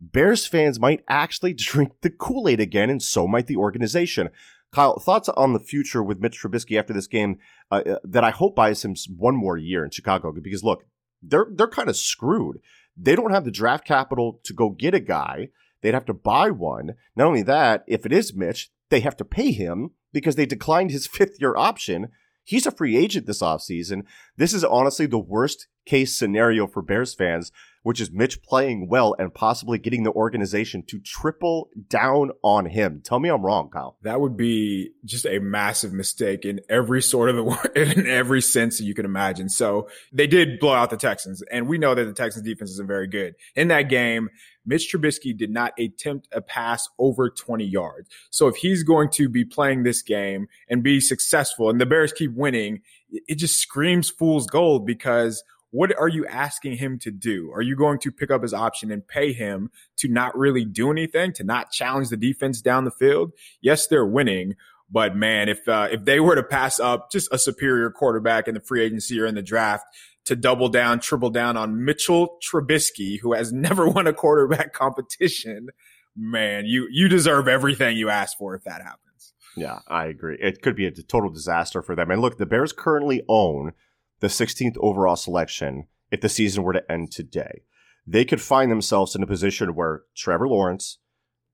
Bears 0.00 0.46
fans 0.46 0.80
might 0.80 1.04
actually 1.08 1.52
drink 1.54 1.92
the 2.00 2.10
Kool 2.10 2.48
Aid 2.48 2.60
again, 2.60 2.90
and 2.90 3.02
so 3.02 3.26
might 3.26 3.46
the 3.46 3.56
organization. 3.56 4.30
Kyle, 4.72 4.98
thoughts 4.98 5.28
on 5.30 5.52
the 5.52 5.58
future 5.58 6.02
with 6.02 6.20
Mitch 6.20 6.40
Trubisky 6.40 6.78
after 6.78 6.92
this 6.92 7.08
game 7.08 7.38
uh, 7.70 7.82
uh 7.86 7.98
that 8.04 8.24
I 8.24 8.30
hope 8.30 8.54
buys 8.54 8.84
him 8.84 8.94
one 9.16 9.36
more 9.36 9.56
year 9.56 9.84
in 9.84 9.90
Chicago? 9.90 10.32
Because 10.32 10.62
look, 10.62 10.84
they're 11.22 11.48
they're 11.50 11.68
kind 11.68 11.88
of 11.88 11.96
screwed. 11.96 12.60
They 12.96 13.16
don't 13.16 13.32
have 13.32 13.44
the 13.44 13.50
draft 13.50 13.84
capital 13.84 14.40
to 14.44 14.52
go 14.52 14.70
get 14.70 14.94
a 14.94 15.00
guy. 15.00 15.48
They'd 15.82 15.94
have 15.94 16.04
to 16.06 16.14
buy 16.14 16.50
one. 16.50 16.94
Not 17.16 17.26
only 17.26 17.42
that, 17.42 17.84
if 17.86 18.04
it 18.06 18.12
is 18.12 18.34
Mitch, 18.34 18.70
they 18.90 19.00
have 19.00 19.16
to 19.16 19.24
pay 19.24 19.52
him 19.52 19.90
because 20.12 20.36
they 20.36 20.46
declined 20.46 20.90
his 20.90 21.06
fifth 21.08 21.40
year 21.40 21.56
option. 21.56 22.08
He's 22.44 22.66
a 22.66 22.70
free 22.70 22.96
agent 22.96 23.26
this 23.26 23.42
offseason. 23.42 24.02
This 24.36 24.52
is 24.52 24.64
honestly 24.64 25.06
the 25.06 25.18
worst 25.18 25.68
case 25.86 26.16
scenario 26.16 26.66
for 26.66 26.82
Bears 26.82 27.14
fans 27.14 27.52
which 27.82 28.00
is 28.00 28.10
Mitch 28.10 28.42
playing 28.42 28.88
well 28.88 29.14
and 29.18 29.32
possibly 29.32 29.78
getting 29.78 30.02
the 30.02 30.12
organization 30.12 30.82
to 30.88 30.98
triple 31.00 31.70
down 31.88 32.30
on 32.42 32.66
him. 32.66 33.00
Tell 33.02 33.18
me 33.18 33.28
I'm 33.28 33.44
wrong, 33.44 33.70
Kyle. 33.70 33.96
That 34.02 34.20
would 34.20 34.36
be 34.36 34.90
just 35.04 35.26
a 35.26 35.38
massive 35.38 35.92
mistake 35.92 36.44
in 36.44 36.60
every 36.68 37.02
sort 37.02 37.30
of 37.30 37.36
the 37.36 37.70
in 37.98 38.06
every 38.06 38.42
sense 38.42 38.78
that 38.78 38.84
you 38.84 38.94
can 38.94 39.04
imagine. 39.04 39.48
So 39.48 39.88
they 40.12 40.26
did 40.26 40.60
blow 40.60 40.74
out 40.74 40.90
the 40.90 40.96
Texans, 40.96 41.42
and 41.50 41.68
we 41.68 41.78
know 41.78 41.94
that 41.94 42.04
the 42.04 42.12
Texans 42.12 42.44
defense 42.44 42.70
isn't 42.70 42.86
very 42.86 43.06
good. 43.06 43.34
In 43.54 43.68
that 43.68 43.88
game, 43.88 44.28
Mitch 44.66 44.92
Trubisky 44.92 45.36
did 45.36 45.50
not 45.50 45.72
attempt 45.78 46.28
a 46.32 46.40
pass 46.40 46.88
over 46.98 47.30
20 47.30 47.64
yards. 47.64 48.08
So 48.30 48.46
if 48.46 48.56
he's 48.56 48.82
going 48.82 49.10
to 49.12 49.28
be 49.28 49.44
playing 49.44 49.82
this 49.82 50.02
game 50.02 50.48
and 50.68 50.82
be 50.82 51.00
successful 51.00 51.70
and 51.70 51.80
the 51.80 51.86
Bears 51.86 52.12
keep 52.12 52.34
winning, 52.34 52.82
it 53.10 53.36
just 53.36 53.58
screams 53.58 54.10
fool's 54.10 54.46
gold 54.46 54.86
because 54.86 55.42
what 55.70 55.96
are 55.98 56.08
you 56.08 56.26
asking 56.26 56.76
him 56.76 56.98
to 57.00 57.10
do? 57.10 57.52
Are 57.54 57.62
you 57.62 57.76
going 57.76 57.98
to 58.00 58.10
pick 58.10 58.30
up 58.30 58.42
his 58.42 58.52
option 58.52 58.90
and 58.90 59.06
pay 59.06 59.32
him 59.32 59.70
to 59.98 60.08
not 60.08 60.36
really 60.36 60.64
do 60.64 60.90
anything, 60.90 61.32
to 61.34 61.44
not 61.44 61.70
challenge 61.70 62.08
the 62.08 62.16
defense 62.16 62.60
down 62.60 62.84
the 62.84 62.90
field? 62.90 63.32
Yes, 63.60 63.86
they're 63.86 64.06
winning, 64.06 64.56
but 64.90 65.14
man, 65.14 65.48
if 65.48 65.66
uh, 65.68 65.88
if 65.90 66.04
they 66.04 66.18
were 66.18 66.34
to 66.34 66.42
pass 66.42 66.80
up 66.80 67.10
just 67.12 67.28
a 67.32 67.38
superior 67.38 67.90
quarterback 67.90 68.48
in 68.48 68.54
the 68.54 68.60
free 68.60 68.82
agency 68.82 69.20
or 69.20 69.26
in 69.26 69.36
the 69.36 69.42
draft 69.42 69.86
to 70.24 70.34
double 70.34 70.68
down, 70.68 70.98
triple 70.98 71.30
down 71.30 71.56
on 71.56 71.84
Mitchell 71.84 72.38
Trubisky, 72.42 73.20
who 73.20 73.32
has 73.32 73.52
never 73.52 73.88
won 73.88 74.06
a 74.06 74.12
quarterback 74.12 74.72
competition, 74.74 75.68
man, 76.16 76.66
you 76.66 76.88
you 76.90 77.08
deserve 77.08 77.46
everything 77.46 77.96
you 77.96 78.08
ask 78.08 78.36
for 78.36 78.54
if 78.56 78.64
that 78.64 78.82
happens. 78.82 79.34
Yeah, 79.56 79.80
I 79.88 80.06
agree. 80.06 80.38
It 80.40 80.62
could 80.62 80.76
be 80.76 80.86
a 80.86 80.90
total 80.90 81.30
disaster 81.30 81.82
for 81.82 81.94
them. 81.94 82.10
And 82.10 82.20
look, 82.20 82.38
the 82.38 82.46
Bears 82.46 82.72
currently 82.72 83.22
own 83.28 83.72
the 84.20 84.28
16th 84.28 84.76
overall 84.78 85.16
selection 85.16 85.86
if 86.10 86.20
the 86.20 86.28
season 86.28 86.62
were 86.62 86.72
to 86.72 86.92
end 86.92 87.10
today. 87.10 87.62
They 88.06 88.24
could 88.24 88.40
find 88.40 88.70
themselves 88.70 89.14
in 89.14 89.22
a 89.22 89.26
position 89.26 89.74
where 89.74 90.02
Trevor 90.16 90.48
Lawrence, 90.48 90.98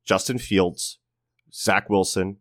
Justin 0.05 0.39
Fields, 0.39 0.99
Zach 1.53 1.89
Wilson, 1.91 2.39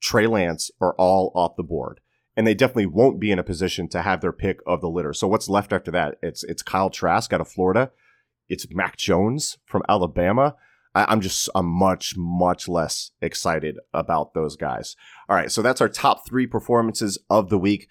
Trey 0.00 0.26
Lance 0.26 0.70
are 0.80 0.94
all 0.94 1.32
off 1.34 1.56
the 1.56 1.62
board. 1.62 2.00
And 2.36 2.46
they 2.46 2.54
definitely 2.54 2.86
won't 2.86 3.18
be 3.18 3.30
in 3.30 3.38
a 3.38 3.44
position 3.44 3.88
to 3.88 4.02
have 4.02 4.20
their 4.20 4.32
pick 4.32 4.60
of 4.66 4.80
the 4.82 4.90
litter. 4.90 5.14
So 5.14 5.26
what's 5.26 5.48
left 5.48 5.72
after 5.72 5.90
that? 5.92 6.16
It's 6.22 6.44
it's 6.44 6.62
Kyle 6.62 6.90
Trask 6.90 7.32
out 7.32 7.40
of 7.40 7.48
Florida. 7.48 7.90
It's 8.48 8.66
Mac 8.70 8.98
Jones 8.98 9.56
from 9.64 9.82
Alabama. 9.88 10.54
I, 10.94 11.06
I'm 11.08 11.22
just 11.22 11.48
I'm 11.54 11.66
much, 11.66 12.14
much 12.16 12.68
less 12.68 13.12
excited 13.22 13.78
about 13.94 14.34
those 14.34 14.54
guys. 14.54 14.96
All 15.30 15.36
right, 15.36 15.50
so 15.50 15.62
that's 15.62 15.80
our 15.80 15.88
top 15.88 16.28
three 16.28 16.46
performances 16.46 17.18
of 17.30 17.48
the 17.48 17.58
week 17.58 17.88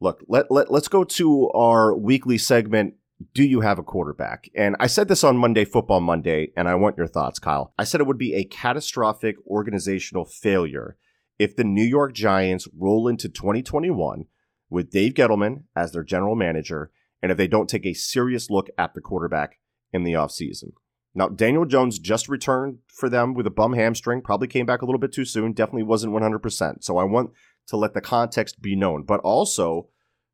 look, 0.00 0.22
let, 0.28 0.50
let, 0.50 0.70
let's 0.70 0.88
go 0.88 1.04
to 1.04 1.50
our 1.50 1.94
weekly 1.96 2.38
segment. 2.38 2.94
Do 3.32 3.44
you 3.44 3.60
have 3.60 3.78
a 3.78 3.84
quarterback? 3.84 4.50
And 4.54 4.76
I 4.80 4.86
said 4.86 5.08
this 5.08 5.24
on 5.24 5.36
Monday, 5.36 5.64
Football 5.64 6.00
Monday, 6.00 6.52
and 6.56 6.68
I 6.68 6.74
want 6.74 6.98
your 6.98 7.06
thoughts, 7.06 7.38
Kyle. 7.38 7.72
I 7.78 7.84
said 7.84 8.00
it 8.00 8.06
would 8.06 8.18
be 8.18 8.34
a 8.34 8.44
catastrophic 8.44 9.36
organizational 9.46 10.24
failure 10.24 10.96
if 11.38 11.56
the 11.56 11.64
New 11.64 11.84
York 11.84 12.12
Giants 12.12 12.68
roll 12.76 13.08
into 13.08 13.28
2021 13.28 14.26
with 14.68 14.90
Dave 14.90 15.14
Gettleman 15.14 15.64
as 15.76 15.92
their 15.92 16.02
general 16.02 16.34
manager, 16.34 16.90
and 17.22 17.30
if 17.30 17.38
they 17.38 17.48
don't 17.48 17.68
take 17.68 17.86
a 17.86 17.94
serious 17.94 18.50
look 18.50 18.68
at 18.76 18.94
the 18.94 19.00
quarterback 19.00 19.58
in 19.92 20.02
the 20.02 20.12
offseason. 20.12 20.72
Now, 21.14 21.28
Daniel 21.28 21.64
Jones 21.64 22.00
just 22.00 22.28
returned 22.28 22.78
for 22.88 23.08
them 23.08 23.34
with 23.34 23.46
a 23.46 23.50
bum 23.50 23.74
hamstring, 23.74 24.20
probably 24.20 24.48
came 24.48 24.66
back 24.66 24.82
a 24.82 24.84
little 24.84 24.98
bit 24.98 25.12
too 25.12 25.24
soon, 25.24 25.52
definitely 25.52 25.84
wasn't 25.84 26.12
100%. 26.12 26.82
So 26.82 26.96
I 26.96 27.04
want 27.04 27.30
to 27.68 27.76
let 27.76 27.94
the 27.94 28.00
context 28.00 28.60
be 28.60 28.76
known. 28.76 29.04
But 29.04 29.20
also, 29.20 29.88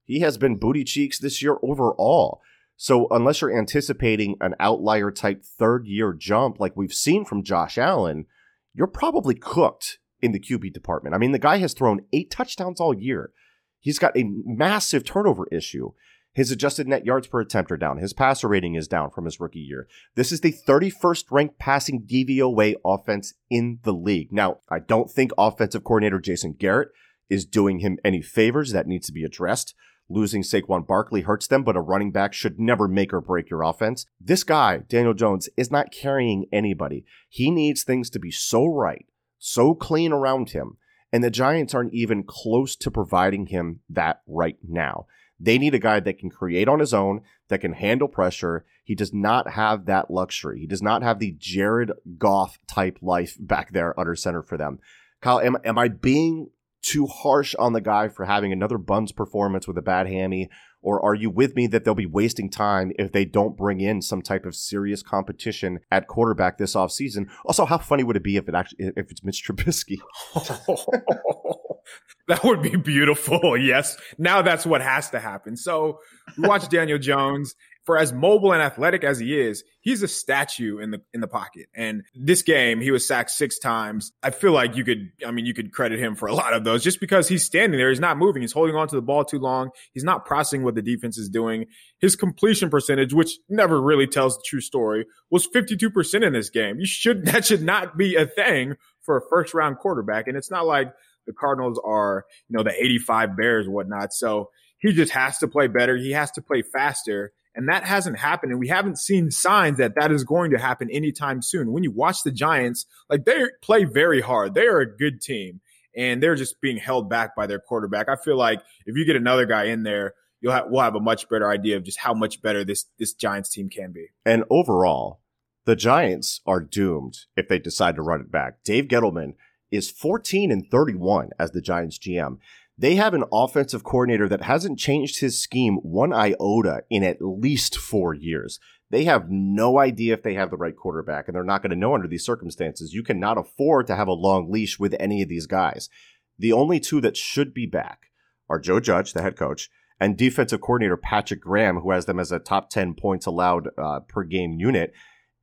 he 0.04 0.20
has 0.20 0.38
been 0.38 0.58
booty 0.58 0.84
cheeks 0.84 1.18
this 1.18 1.42
year 1.42 1.58
overall. 1.62 2.40
So 2.76 3.06
unless 3.10 3.40
you're 3.40 3.56
anticipating 3.56 4.36
an 4.40 4.54
outlier 4.58 5.10
type 5.10 5.44
third 5.44 5.86
year 5.86 6.12
jump 6.12 6.58
like 6.58 6.76
we've 6.76 6.92
seen 6.92 7.24
from 7.24 7.44
Josh 7.44 7.76
Allen, 7.76 8.26
you're 8.74 8.86
probably 8.86 9.34
cooked 9.34 9.98
in 10.22 10.32
the 10.32 10.40
QB 10.40 10.72
department. 10.72 11.14
I 11.14 11.18
mean, 11.18 11.32
the 11.32 11.38
guy 11.38 11.58
has 11.58 11.74
thrown 11.74 12.06
eight 12.12 12.30
touchdowns 12.30 12.80
all 12.80 12.94
year. 12.94 13.32
He's 13.80 13.98
got 13.98 14.16
a 14.16 14.24
massive 14.44 15.04
turnover 15.04 15.46
issue. 15.52 15.92
His 16.32 16.50
adjusted 16.50 16.86
net 16.86 17.04
yards 17.04 17.26
per 17.26 17.40
attempt 17.40 17.72
are 17.72 17.76
down. 17.76 17.98
His 17.98 18.12
passer 18.12 18.48
rating 18.48 18.76
is 18.76 18.86
down 18.86 19.10
from 19.10 19.24
his 19.24 19.40
rookie 19.40 19.58
year. 19.58 19.88
This 20.14 20.30
is 20.30 20.40
the 20.40 20.54
31st 20.66 21.24
ranked 21.30 21.58
passing 21.58 22.06
DVOA 22.06 22.76
offense 22.84 23.34
in 23.50 23.80
the 23.82 23.92
league. 23.92 24.32
Now, 24.32 24.58
I 24.68 24.78
don't 24.78 25.10
think 25.10 25.32
offensive 25.36 25.82
coordinator 25.82 26.20
Jason 26.20 26.54
Garrett 26.58 26.90
is 27.30 27.46
doing 27.46 27.78
him 27.78 27.98
any 28.04 28.20
favors. 28.20 28.72
That 28.72 28.86
needs 28.86 29.06
to 29.06 29.12
be 29.12 29.24
addressed. 29.24 29.74
Losing 30.08 30.42
Saquon 30.42 30.86
Barkley 30.86 31.20
hurts 31.20 31.46
them, 31.46 31.62
but 31.62 31.76
a 31.76 31.80
running 31.80 32.10
back 32.10 32.32
should 32.32 32.58
never 32.58 32.88
make 32.88 33.12
or 33.12 33.20
break 33.20 33.48
your 33.48 33.62
offense. 33.62 34.06
This 34.20 34.42
guy, 34.42 34.78
Daniel 34.88 35.14
Jones, 35.14 35.48
is 35.56 35.70
not 35.70 35.92
carrying 35.92 36.46
anybody. 36.52 37.04
He 37.28 37.50
needs 37.50 37.84
things 37.84 38.10
to 38.10 38.18
be 38.18 38.32
so 38.32 38.66
right, 38.66 39.06
so 39.38 39.72
clean 39.72 40.12
around 40.12 40.50
him. 40.50 40.78
And 41.12 41.22
the 41.22 41.30
Giants 41.30 41.74
aren't 41.74 41.94
even 41.94 42.24
close 42.24 42.74
to 42.76 42.90
providing 42.90 43.46
him 43.46 43.80
that 43.88 44.22
right 44.26 44.56
now. 44.68 45.06
They 45.38 45.58
need 45.58 45.74
a 45.74 45.78
guy 45.78 46.00
that 46.00 46.18
can 46.18 46.28
create 46.28 46.68
on 46.68 46.80
his 46.80 46.92
own, 46.92 47.22
that 47.48 47.60
can 47.60 47.72
handle 47.72 48.08
pressure. 48.08 48.64
He 48.84 48.94
does 48.94 49.14
not 49.14 49.50
have 49.50 49.86
that 49.86 50.10
luxury. 50.10 50.60
He 50.60 50.66
does 50.66 50.82
not 50.82 51.02
have 51.02 51.18
the 51.18 51.34
Jared 51.38 51.92
Goff 52.18 52.58
type 52.66 52.98
life 53.00 53.36
back 53.38 53.72
there 53.72 53.98
under 53.98 54.14
center 54.16 54.42
for 54.42 54.56
them. 54.56 54.80
Kyle, 55.20 55.40
am, 55.40 55.56
am 55.64 55.78
I 55.78 55.88
being 55.88 56.50
too 56.82 57.06
harsh 57.06 57.54
on 57.58 57.72
the 57.72 57.80
guy 57.80 58.08
for 58.08 58.24
having 58.24 58.52
another 58.52 58.78
Buns 58.78 59.12
performance 59.12 59.66
with 59.66 59.78
a 59.78 59.82
bad 59.82 60.06
hammy? 60.06 60.48
Or 60.82 61.04
are 61.04 61.14
you 61.14 61.28
with 61.28 61.54
me 61.54 61.66
that 61.66 61.84
they'll 61.84 61.94
be 61.94 62.06
wasting 62.06 62.48
time 62.48 62.92
if 62.98 63.12
they 63.12 63.26
don't 63.26 63.56
bring 63.56 63.80
in 63.80 64.00
some 64.00 64.22
type 64.22 64.46
of 64.46 64.56
serious 64.56 65.02
competition 65.02 65.80
at 65.90 66.08
quarterback 66.08 66.56
this 66.56 66.74
offseason? 66.74 67.28
Also, 67.44 67.66
how 67.66 67.76
funny 67.76 68.02
would 68.02 68.16
it 68.16 68.24
be 68.24 68.36
if 68.36 68.48
it 68.48 68.54
actually 68.54 68.92
if 68.96 69.10
it's 69.10 69.22
Mitch 69.22 69.44
Trubisky? 69.46 69.98
that 72.28 72.44
would 72.44 72.62
be 72.62 72.76
beautiful. 72.76 73.40
Yes. 73.60 73.96
Now 74.16 74.42
that's 74.42 74.64
what 74.64 74.80
has 74.80 75.10
to 75.10 75.20
happen. 75.20 75.56
So 75.56 76.00
watch 76.38 76.68
Daniel 76.68 76.98
Jones 76.98 77.54
for 77.84 77.96
as 77.96 78.12
mobile 78.12 78.52
and 78.52 78.62
athletic 78.62 79.04
as 79.04 79.18
he 79.18 79.38
is, 79.38 79.64
he's 79.80 80.02
a 80.02 80.08
statue 80.08 80.78
in 80.78 80.90
the 80.90 81.00
in 81.14 81.20
the 81.20 81.28
pocket. 81.28 81.66
And 81.74 82.02
this 82.14 82.42
game, 82.42 82.80
he 82.80 82.90
was 82.90 83.06
sacked 83.06 83.30
six 83.30 83.58
times. 83.58 84.12
I 84.22 84.30
feel 84.30 84.52
like 84.52 84.76
you 84.76 84.84
could, 84.84 85.10
I 85.26 85.30
mean, 85.30 85.46
you 85.46 85.54
could 85.54 85.72
credit 85.72 85.98
him 85.98 86.14
for 86.14 86.26
a 86.26 86.34
lot 86.34 86.52
of 86.52 86.64
those 86.64 86.84
just 86.84 87.00
because 87.00 87.28
he's 87.28 87.44
standing 87.44 87.78
there, 87.78 87.88
he's 87.88 88.00
not 88.00 88.18
moving, 88.18 88.42
he's 88.42 88.52
holding 88.52 88.76
on 88.76 88.88
to 88.88 88.96
the 88.96 89.02
ball 89.02 89.24
too 89.24 89.38
long, 89.38 89.70
he's 89.92 90.04
not 90.04 90.26
processing 90.26 90.62
what 90.62 90.74
the 90.74 90.82
defense 90.82 91.18
is 91.18 91.28
doing. 91.28 91.66
His 91.98 92.16
completion 92.16 92.70
percentage, 92.70 93.14
which 93.14 93.38
never 93.48 93.80
really 93.80 94.06
tells 94.06 94.36
the 94.36 94.42
true 94.46 94.60
story, 94.60 95.06
was 95.30 95.46
52% 95.46 96.26
in 96.26 96.32
this 96.32 96.50
game. 96.50 96.78
You 96.78 96.86
should 96.86 97.24
that 97.26 97.46
should 97.46 97.62
not 97.62 97.96
be 97.96 98.16
a 98.16 98.26
thing 98.26 98.76
for 99.02 99.16
a 99.16 99.28
first 99.28 99.54
round 99.54 99.78
quarterback. 99.78 100.28
And 100.28 100.36
it's 100.36 100.50
not 100.50 100.66
like 100.66 100.92
the 101.26 101.32
Cardinals 101.32 101.80
are, 101.84 102.24
you 102.48 102.56
know, 102.56 102.62
the 102.62 102.72
85 102.72 103.36
Bears, 103.36 103.68
whatnot. 103.68 104.12
So 104.12 104.50
he 104.78 104.92
just 104.92 105.12
has 105.12 105.38
to 105.38 105.48
play 105.48 105.68
better. 105.68 105.96
He 105.96 106.12
has 106.12 106.30
to 106.32 106.42
play 106.42 106.62
faster. 106.62 107.32
And 107.54 107.68
that 107.68 107.84
hasn't 107.84 108.18
happened. 108.18 108.52
And 108.52 108.60
we 108.60 108.68
haven't 108.68 108.98
seen 108.98 109.30
signs 109.30 109.78
that 109.78 109.94
that 109.96 110.12
is 110.12 110.24
going 110.24 110.52
to 110.52 110.58
happen 110.58 110.88
anytime 110.90 111.42
soon. 111.42 111.72
When 111.72 111.82
you 111.82 111.90
watch 111.90 112.22
the 112.22 112.30
Giants, 112.30 112.86
like 113.08 113.24
they 113.24 113.42
play 113.62 113.84
very 113.84 114.20
hard. 114.20 114.54
They 114.54 114.66
are 114.66 114.80
a 114.80 114.96
good 114.96 115.20
team 115.20 115.60
and 115.96 116.22
they're 116.22 116.36
just 116.36 116.60
being 116.60 116.76
held 116.76 117.10
back 117.10 117.34
by 117.34 117.46
their 117.46 117.58
quarterback. 117.58 118.08
I 118.08 118.16
feel 118.16 118.36
like 118.36 118.60
if 118.86 118.96
you 118.96 119.04
get 119.04 119.16
another 119.16 119.46
guy 119.46 119.64
in 119.64 119.82
there, 119.82 120.14
you'll 120.40 120.52
have, 120.52 120.66
we'll 120.68 120.82
have 120.82 120.94
a 120.94 121.00
much 121.00 121.28
better 121.28 121.50
idea 121.50 121.76
of 121.76 121.82
just 121.82 121.98
how 121.98 122.14
much 122.14 122.40
better 122.40 122.64
this, 122.64 122.86
this 122.98 123.12
Giants 123.12 123.50
team 123.50 123.68
can 123.68 123.92
be. 123.92 124.06
And 124.24 124.44
overall, 124.50 125.20
the 125.64 125.76
Giants 125.76 126.40
are 126.46 126.60
doomed 126.60 127.18
if 127.36 127.48
they 127.48 127.58
decide 127.58 127.96
to 127.96 128.02
run 128.02 128.20
it 128.20 128.30
back. 128.30 128.62
Dave 128.64 128.84
Gettleman 128.84 129.34
is 129.70 129.90
14 129.90 130.50
and 130.50 130.68
31 130.70 131.30
as 131.38 131.50
the 131.50 131.60
Giants 131.60 131.98
GM. 131.98 132.38
They 132.80 132.94
have 132.94 133.12
an 133.12 133.24
offensive 133.30 133.84
coordinator 133.84 134.26
that 134.28 134.40
hasn't 134.40 134.78
changed 134.78 135.20
his 135.20 135.38
scheme 135.38 135.76
one 135.82 136.14
iota 136.14 136.84
in 136.88 137.04
at 137.04 137.20
least 137.20 137.76
four 137.76 138.14
years. 138.14 138.58
They 138.88 139.04
have 139.04 139.28
no 139.28 139.78
idea 139.78 140.14
if 140.14 140.22
they 140.22 140.32
have 140.32 140.50
the 140.50 140.56
right 140.56 140.74
quarterback, 140.74 141.28
and 141.28 141.34
they're 141.34 141.44
not 141.44 141.60
going 141.60 141.72
to 141.72 141.76
know 141.76 141.94
under 141.94 142.08
these 142.08 142.24
circumstances. 142.24 142.94
You 142.94 143.02
cannot 143.02 143.36
afford 143.36 143.86
to 143.88 143.96
have 143.96 144.08
a 144.08 144.12
long 144.12 144.50
leash 144.50 144.78
with 144.78 144.96
any 144.98 145.20
of 145.20 145.28
these 145.28 145.46
guys. 145.46 145.90
The 146.38 146.54
only 146.54 146.80
two 146.80 147.02
that 147.02 147.18
should 147.18 147.52
be 147.52 147.66
back 147.66 148.06
are 148.48 148.58
Joe 148.58 148.80
Judge, 148.80 149.12
the 149.12 149.20
head 149.20 149.36
coach, 149.36 149.68
and 150.00 150.16
defensive 150.16 150.62
coordinator 150.62 150.96
Patrick 150.96 151.42
Graham, 151.42 151.80
who 151.80 151.90
has 151.90 152.06
them 152.06 152.18
as 152.18 152.32
a 152.32 152.38
top 152.38 152.70
10 152.70 152.94
points 152.94 153.26
allowed 153.26 153.68
uh, 153.76 154.00
per 154.08 154.24
game 154.24 154.58
unit. 154.58 154.94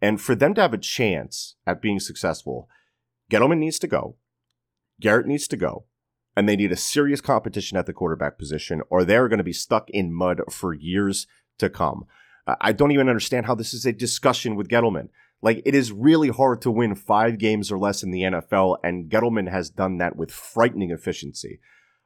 And 0.01 0.19
for 0.19 0.33
them 0.33 0.55
to 0.55 0.61
have 0.61 0.73
a 0.73 0.79
chance 0.79 1.55
at 1.67 1.83
being 1.83 1.99
successful, 1.99 2.67
Gettleman 3.31 3.59
needs 3.59 3.77
to 3.77 3.87
go. 3.87 4.15
Garrett 4.99 5.27
needs 5.27 5.47
to 5.49 5.55
go 5.55 5.85
and 6.37 6.47
they 6.47 6.55
need 6.55 6.71
a 6.71 6.77
serious 6.77 7.19
competition 7.19 7.79
at 7.79 7.87
the 7.87 7.93
quarterback 7.93 8.37
position, 8.37 8.83
or 8.91 9.03
they're 9.03 9.27
going 9.27 9.39
to 9.39 9.43
be 9.43 9.51
stuck 9.51 9.89
in 9.89 10.13
mud 10.13 10.39
for 10.51 10.71
years 10.71 11.25
to 11.57 11.67
come. 11.67 12.05
I 12.45 12.73
don't 12.73 12.91
even 12.91 13.09
understand 13.09 13.47
how 13.47 13.55
this 13.55 13.73
is 13.73 13.87
a 13.87 13.91
discussion 13.91 14.55
with 14.55 14.69
Gettleman. 14.69 15.09
Like, 15.41 15.63
it 15.65 15.73
is 15.73 15.91
really 15.91 16.29
hard 16.29 16.61
to 16.61 16.69
win 16.69 16.93
five 16.93 17.39
games 17.39 17.71
or 17.71 17.79
less 17.79 18.03
in 18.03 18.11
the 18.11 18.21
NFL, 18.21 18.77
and 18.83 19.09
Gettleman 19.09 19.49
has 19.49 19.71
done 19.71 19.97
that 19.97 20.15
with 20.15 20.31
frightening 20.31 20.91
efficiency. 20.91 21.59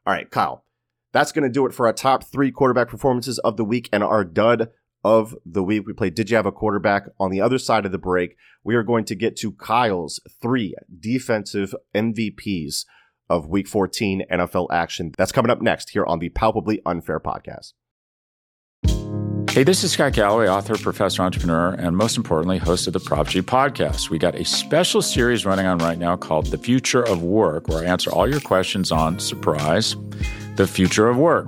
All 0.08 0.14
right, 0.14 0.32
Kyle, 0.32 0.64
that's 1.12 1.34
going 1.34 1.44
to 1.44 1.50
do 1.50 1.66
it 1.66 1.74
for 1.74 1.86
our 1.86 1.94
top 1.94 2.24
three 2.24 2.52
quarterback 2.52 2.88
performances 2.88 3.38
of 3.40 3.58
the 3.58 3.66
week 3.66 3.90
and 3.92 4.02
our 4.02 4.24
dud 4.24 4.70
of 5.04 5.36
the 5.46 5.62
week. 5.62 5.86
We 5.86 5.92
played 5.92 6.16
Did 6.16 6.30
You 6.30 6.38
Have 6.38 6.46
a 6.46 6.54
Quarterback? 6.54 7.04
On 7.20 7.32
the 7.32 7.42
other 7.42 7.58
side 7.58 7.86
of 7.86 7.92
the 7.92 7.98
break, 7.98 8.38
we 8.64 8.76
are 8.76 8.84
going 8.84 9.04
to 9.06 9.16
get 9.16 9.36
to 9.38 9.52
Kyle's 9.52 10.22
three 10.42 10.74
defensive 11.02 11.76
MVPs 11.94 12.86
of 13.32 13.48
Week 13.48 13.68
14 13.68 14.26
NFL 14.30 14.68
action. 14.72 15.14
That's 15.18 15.32
coming 15.32 15.50
up 15.50 15.62
next 15.62 15.92
here 15.92 16.06
on 16.06 16.20
the 16.20 16.30
Palpably 16.30 16.82
Unfair 16.86 17.20
podcast. 17.20 17.74
Hey, 19.50 19.64
this 19.64 19.84
is 19.84 19.92
Scott 19.92 20.14
Galloway, 20.14 20.48
author, 20.48 20.78
professor, 20.78 21.24
entrepreneur, 21.24 21.74
and 21.74 21.98
most 21.98 22.16
importantly, 22.16 22.58
host 22.58 22.88
of 22.88 22.94
the 22.94 23.00
Prop 23.00 23.28
G 23.28 23.42
podcast. 23.42 24.10
We 24.10 24.18
got 24.18 24.36
a 24.36 24.46
special 24.46 25.02
series 25.02 25.46
running 25.46 25.66
on 25.66 25.78
right 25.80 25.98
now 25.98 26.16
called 26.16 26.48
The 26.48 26.58
Future 26.58 27.04
of 27.04 27.24
Work, 27.24 27.68
where 27.68 27.80
I 27.80 27.86
answer 27.86 28.12
all 28.12 28.30
your 28.30 28.40
questions 28.40 28.92
on 28.92 29.20
surprise, 29.20 29.96
the 30.56 30.68
future 30.68 31.10
of 31.10 31.18
work. 31.18 31.48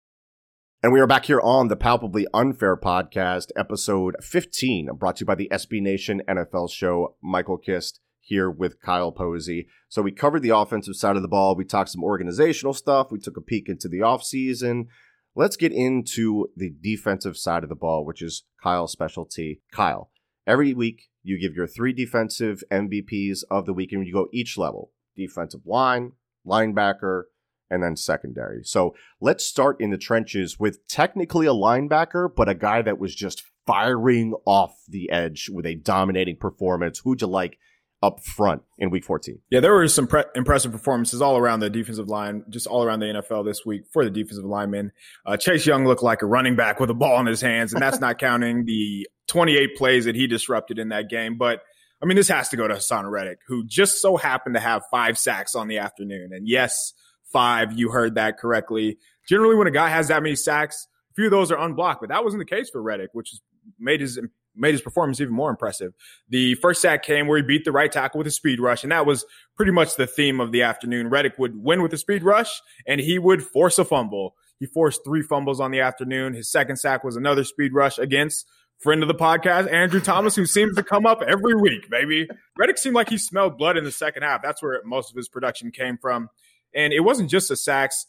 And 0.83 0.91
we 0.91 0.99
are 0.99 1.05
back 1.05 1.25
here 1.25 1.39
on 1.39 1.67
the 1.67 1.75
Palpably 1.75 2.25
Unfair 2.33 2.75
podcast, 2.75 3.51
episode 3.55 4.15
15, 4.19 4.89
brought 4.95 5.17
to 5.17 5.19
you 5.19 5.25
by 5.27 5.35
the 5.35 5.47
SB 5.51 5.79
Nation 5.79 6.23
NFL 6.27 6.71
show. 6.71 7.17
Michael 7.21 7.59
Kist 7.59 7.99
here 8.19 8.49
with 8.49 8.81
Kyle 8.81 9.11
Posey. 9.11 9.67
So 9.89 10.01
we 10.01 10.11
covered 10.11 10.41
the 10.41 10.57
offensive 10.57 10.95
side 10.95 11.17
of 11.17 11.21
the 11.21 11.27
ball. 11.27 11.55
We 11.55 11.65
talked 11.65 11.91
some 11.91 12.03
organizational 12.03 12.73
stuff. 12.73 13.11
We 13.11 13.19
took 13.19 13.37
a 13.37 13.41
peek 13.41 13.69
into 13.69 13.87
the 13.87 13.99
offseason. 13.99 14.87
Let's 15.35 15.55
get 15.55 15.71
into 15.71 16.47
the 16.55 16.73
defensive 16.81 17.37
side 17.37 17.61
of 17.61 17.69
the 17.69 17.75
ball, 17.75 18.03
which 18.03 18.23
is 18.23 18.45
Kyle's 18.63 18.91
specialty. 18.91 19.61
Kyle, 19.71 20.09
every 20.47 20.73
week 20.73 21.09
you 21.21 21.39
give 21.39 21.53
your 21.53 21.67
three 21.67 21.93
defensive 21.93 22.63
MVPs 22.71 23.43
of 23.51 23.67
the 23.67 23.73
week 23.73 23.91
and 23.91 24.07
you 24.07 24.13
go 24.13 24.29
each 24.33 24.57
level 24.57 24.89
defensive 25.15 25.61
line, 25.63 26.13
linebacker, 26.43 27.25
and 27.71 27.81
then 27.81 27.95
secondary. 27.95 28.63
So 28.63 28.93
let's 29.19 29.45
start 29.45 29.79
in 29.79 29.89
the 29.89 29.97
trenches 29.97 30.59
with 30.59 30.85
technically 30.87 31.47
a 31.47 31.53
linebacker, 31.53 32.29
but 32.35 32.49
a 32.49 32.53
guy 32.53 32.81
that 32.83 32.99
was 32.99 33.15
just 33.15 33.43
firing 33.65 34.33
off 34.45 34.75
the 34.87 35.09
edge 35.09 35.49
with 35.49 35.65
a 35.65 35.75
dominating 35.75 36.35
performance. 36.35 36.99
Who'd 36.99 37.21
you 37.21 37.27
like 37.27 37.57
up 38.03 38.23
front 38.23 38.63
in 38.77 38.89
week 38.89 39.05
14? 39.05 39.39
Yeah, 39.49 39.61
there 39.61 39.73
were 39.73 39.87
some 39.87 40.07
pre- 40.07 40.25
impressive 40.35 40.71
performances 40.71 41.21
all 41.21 41.37
around 41.37 41.61
the 41.61 41.69
defensive 41.69 42.09
line, 42.09 42.43
just 42.49 42.67
all 42.67 42.83
around 42.83 42.99
the 42.99 43.05
NFL 43.05 43.45
this 43.45 43.65
week 43.65 43.83
for 43.93 44.03
the 44.03 44.11
defensive 44.11 44.43
linemen. 44.43 44.91
Uh, 45.25 45.37
Chase 45.37 45.65
Young 45.65 45.85
looked 45.85 46.03
like 46.03 46.21
a 46.21 46.25
running 46.25 46.55
back 46.55 46.79
with 46.79 46.89
a 46.89 46.95
ball 46.95 47.19
in 47.19 47.25
his 47.25 47.41
hands, 47.41 47.73
and 47.73 47.81
that's 47.81 47.99
not 47.99 48.19
counting 48.19 48.65
the 48.65 49.07
28 49.27 49.77
plays 49.77 50.05
that 50.05 50.15
he 50.15 50.27
disrupted 50.27 50.77
in 50.77 50.89
that 50.89 51.09
game. 51.09 51.37
But 51.37 51.61
I 52.01 52.07
mean, 52.07 52.17
this 52.17 52.29
has 52.29 52.49
to 52.49 52.57
go 52.57 52.67
to 52.67 52.73
Haason 52.73 53.09
Reddick, 53.09 53.39
who 53.47 53.63
just 53.65 54.01
so 54.01 54.17
happened 54.17 54.55
to 54.55 54.61
have 54.61 54.81
five 54.89 55.19
sacks 55.19 55.53
on 55.53 55.67
the 55.67 55.77
afternoon. 55.77 56.31
And 56.33 56.47
yes, 56.47 56.93
five. 57.31 57.77
You 57.77 57.89
heard 57.89 58.15
that 58.15 58.37
correctly. 58.37 58.97
Generally, 59.27 59.55
when 59.55 59.67
a 59.67 59.71
guy 59.71 59.89
has 59.89 60.07
that 60.07 60.23
many 60.23 60.35
sacks, 60.35 60.87
a 61.11 61.13
few 61.13 61.25
of 61.25 61.31
those 61.31 61.51
are 61.51 61.59
unblocked, 61.59 62.01
but 62.01 62.09
that 62.09 62.23
wasn't 62.23 62.41
the 62.41 62.55
case 62.55 62.69
for 62.69 62.81
Reddick, 62.81 63.09
which 63.13 63.33
made 63.79 64.01
his 64.01 64.19
made 64.55 64.73
his 64.73 64.81
performance 64.81 65.21
even 65.21 65.33
more 65.33 65.49
impressive. 65.49 65.93
The 66.29 66.55
first 66.55 66.81
sack 66.81 67.03
came 67.03 67.27
where 67.27 67.37
he 67.37 67.43
beat 67.43 67.63
the 67.63 67.71
right 67.71 67.91
tackle 67.91 68.17
with 68.17 68.27
a 68.27 68.31
speed 68.31 68.59
rush, 68.59 68.83
and 68.83 68.91
that 68.91 69.05
was 69.05 69.25
pretty 69.55 69.71
much 69.71 69.95
the 69.95 70.07
theme 70.07 70.41
of 70.41 70.51
the 70.51 70.61
afternoon. 70.63 71.09
Reddick 71.09 71.37
would 71.37 71.63
win 71.63 71.81
with 71.81 71.93
a 71.93 71.97
speed 71.97 72.23
rush, 72.23 72.61
and 72.85 72.99
he 72.99 73.17
would 73.17 73.43
force 73.43 73.79
a 73.79 73.85
fumble. 73.85 74.35
He 74.59 74.65
forced 74.65 75.03
three 75.03 75.21
fumbles 75.21 75.59
on 75.59 75.71
the 75.71 75.79
afternoon. 75.79 76.33
His 76.33 76.51
second 76.51 76.77
sack 76.77 77.03
was 77.03 77.15
another 77.15 77.43
speed 77.43 77.73
rush 77.73 77.97
against 77.97 78.45
friend 78.81 79.03
of 79.03 79.07
the 79.07 79.15
podcast, 79.15 79.71
Andrew 79.71 80.01
Thomas, 80.01 80.35
who 80.35 80.45
seems 80.45 80.75
to 80.75 80.83
come 80.83 81.05
up 81.05 81.21
every 81.21 81.55
week, 81.55 81.89
baby. 81.89 82.27
Reddick 82.57 82.77
seemed 82.77 82.95
like 82.95 83.09
he 83.09 83.17
smelled 83.17 83.57
blood 83.57 83.77
in 83.77 83.83
the 83.83 83.91
second 83.91 84.23
half. 84.23 84.41
That's 84.41 84.61
where 84.61 84.81
most 84.83 85.11
of 85.11 85.15
his 85.15 85.29
production 85.29 85.71
came 85.71 85.97
from. 85.97 86.29
And 86.75 86.93
it 86.93 87.01
wasn't 87.01 87.29
just 87.29 87.49
the 87.49 87.55
sacks. 87.55 88.05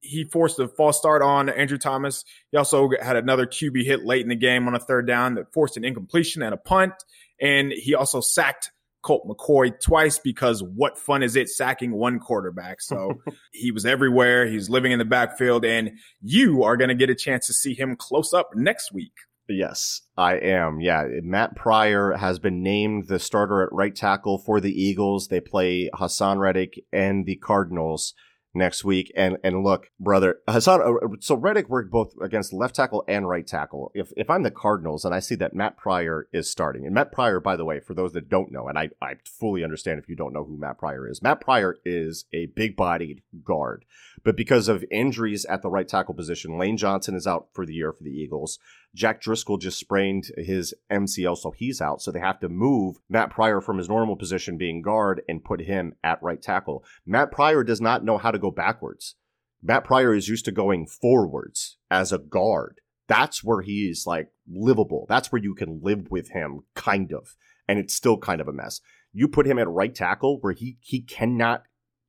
He 0.00 0.24
forced 0.24 0.58
a 0.58 0.68
false 0.68 0.98
start 0.98 1.22
on 1.22 1.48
Andrew 1.48 1.78
Thomas. 1.78 2.24
He 2.50 2.56
also 2.56 2.90
had 3.00 3.16
another 3.16 3.46
QB 3.46 3.84
hit 3.84 4.04
late 4.04 4.22
in 4.22 4.28
the 4.28 4.36
game 4.36 4.68
on 4.68 4.74
a 4.74 4.78
third 4.78 5.06
down 5.06 5.34
that 5.34 5.52
forced 5.52 5.76
an 5.76 5.84
incompletion 5.84 6.42
and 6.42 6.54
a 6.54 6.58
punt. 6.58 6.92
And 7.40 7.72
he 7.72 7.94
also 7.94 8.20
sacked 8.20 8.70
Colt 9.02 9.26
McCoy 9.28 9.78
twice 9.80 10.18
because 10.18 10.62
what 10.62 10.98
fun 10.98 11.22
is 11.22 11.36
it 11.36 11.48
sacking 11.48 11.92
one 11.92 12.18
quarterback? 12.18 12.80
So 12.80 13.22
he 13.52 13.70
was 13.70 13.86
everywhere. 13.86 14.46
He's 14.46 14.68
living 14.68 14.92
in 14.92 14.98
the 14.98 15.04
backfield, 15.04 15.64
and 15.64 15.92
you 16.20 16.64
are 16.64 16.76
going 16.76 16.88
to 16.88 16.94
get 16.94 17.08
a 17.08 17.14
chance 17.14 17.46
to 17.46 17.54
see 17.54 17.72
him 17.72 17.94
close 17.94 18.32
up 18.32 18.50
next 18.54 18.92
week. 18.92 19.12
Yes, 19.48 20.02
I 20.16 20.34
am. 20.34 20.80
Yeah, 20.80 21.06
Matt 21.22 21.54
Pryor 21.54 22.16
has 22.16 22.38
been 22.38 22.62
named 22.62 23.06
the 23.06 23.18
starter 23.18 23.62
at 23.62 23.72
right 23.72 23.94
tackle 23.94 24.38
for 24.38 24.60
the 24.60 24.72
Eagles. 24.72 25.28
They 25.28 25.40
play 25.40 25.88
Haason 25.94 26.38
Reddick 26.38 26.84
and 26.92 27.26
the 27.26 27.36
Cardinals 27.36 28.14
next 28.56 28.84
week. 28.84 29.12
And 29.14 29.36
and 29.44 29.62
look, 29.62 29.90
brother, 30.00 30.40
Haason. 30.48 30.80
Uh, 30.80 31.16
so 31.20 31.36
Reddick 31.36 31.68
worked 31.68 31.92
both 31.92 32.14
against 32.20 32.52
left 32.52 32.74
tackle 32.74 33.04
and 33.06 33.28
right 33.28 33.46
tackle. 33.46 33.92
If 33.94 34.12
if 34.16 34.28
I'm 34.28 34.42
the 34.42 34.50
Cardinals 34.50 35.04
and 35.04 35.14
I 35.14 35.20
see 35.20 35.36
that 35.36 35.54
Matt 35.54 35.76
Pryor 35.76 36.26
is 36.32 36.50
starting, 36.50 36.84
and 36.84 36.94
Matt 36.94 37.12
Pryor, 37.12 37.38
by 37.38 37.54
the 37.54 37.64
way, 37.64 37.78
for 37.78 37.94
those 37.94 38.14
that 38.14 38.28
don't 38.28 38.50
know, 38.50 38.66
and 38.66 38.78
I 38.78 38.90
I 39.00 39.16
fully 39.24 39.62
understand 39.62 40.00
if 40.00 40.08
you 40.08 40.16
don't 40.16 40.32
know 40.32 40.44
who 40.44 40.58
Matt 40.58 40.78
Pryor 40.78 41.08
is. 41.08 41.22
Matt 41.22 41.40
Pryor 41.40 41.76
is 41.84 42.24
a 42.32 42.46
big 42.46 42.76
bodied 42.76 43.22
guard, 43.44 43.84
but 44.24 44.36
because 44.36 44.68
of 44.68 44.84
injuries 44.90 45.44
at 45.44 45.62
the 45.62 45.70
right 45.70 45.86
tackle 45.86 46.14
position, 46.14 46.58
Lane 46.58 46.76
Johnson 46.76 47.14
is 47.14 47.26
out 47.26 47.48
for 47.52 47.66
the 47.66 47.74
year 47.74 47.92
for 47.92 48.02
the 48.02 48.10
Eagles. 48.10 48.58
Jack 48.96 49.20
Driscoll 49.20 49.58
just 49.58 49.78
sprained 49.78 50.30
his 50.38 50.74
MCL, 50.90 51.36
so 51.36 51.50
he's 51.50 51.82
out. 51.82 52.00
So 52.00 52.10
they 52.10 52.18
have 52.18 52.40
to 52.40 52.48
move 52.48 52.96
Matt 53.10 53.30
Pryor 53.30 53.60
from 53.60 53.76
his 53.76 53.90
normal 53.90 54.16
position 54.16 54.56
being 54.56 54.80
guard 54.80 55.20
and 55.28 55.44
put 55.44 55.60
him 55.60 55.92
at 56.02 56.22
right 56.22 56.40
tackle. 56.40 56.82
Matt 57.04 57.30
Pryor 57.30 57.62
does 57.62 57.80
not 57.80 58.04
know 58.04 58.16
how 58.16 58.30
to 58.30 58.38
go 58.38 58.50
backwards. 58.50 59.16
Matt 59.62 59.84
Pryor 59.84 60.14
is 60.14 60.28
used 60.28 60.46
to 60.46 60.50
going 60.50 60.86
forwards 60.86 61.76
as 61.90 62.10
a 62.10 62.18
guard. 62.18 62.80
That's 63.06 63.44
where 63.44 63.60
he's 63.60 64.06
like 64.06 64.30
livable. 64.50 65.04
That's 65.10 65.30
where 65.30 65.42
you 65.42 65.54
can 65.54 65.80
live 65.82 66.10
with 66.10 66.30
him, 66.30 66.60
kind 66.74 67.12
of. 67.12 67.36
And 67.68 67.78
it's 67.78 67.94
still 67.94 68.16
kind 68.16 68.40
of 68.40 68.48
a 68.48 68.52
mess. 68.52 68.80
You 69.12 69.28
put 69.28 69.46
him 69.46 69.58
at 69.58 69.68
right 69.68 69.94
tackle 69.94 70.38
where 70.40 70.54
he 70.54 70.78
he 70.80 71.02
cannot 71.02 71.64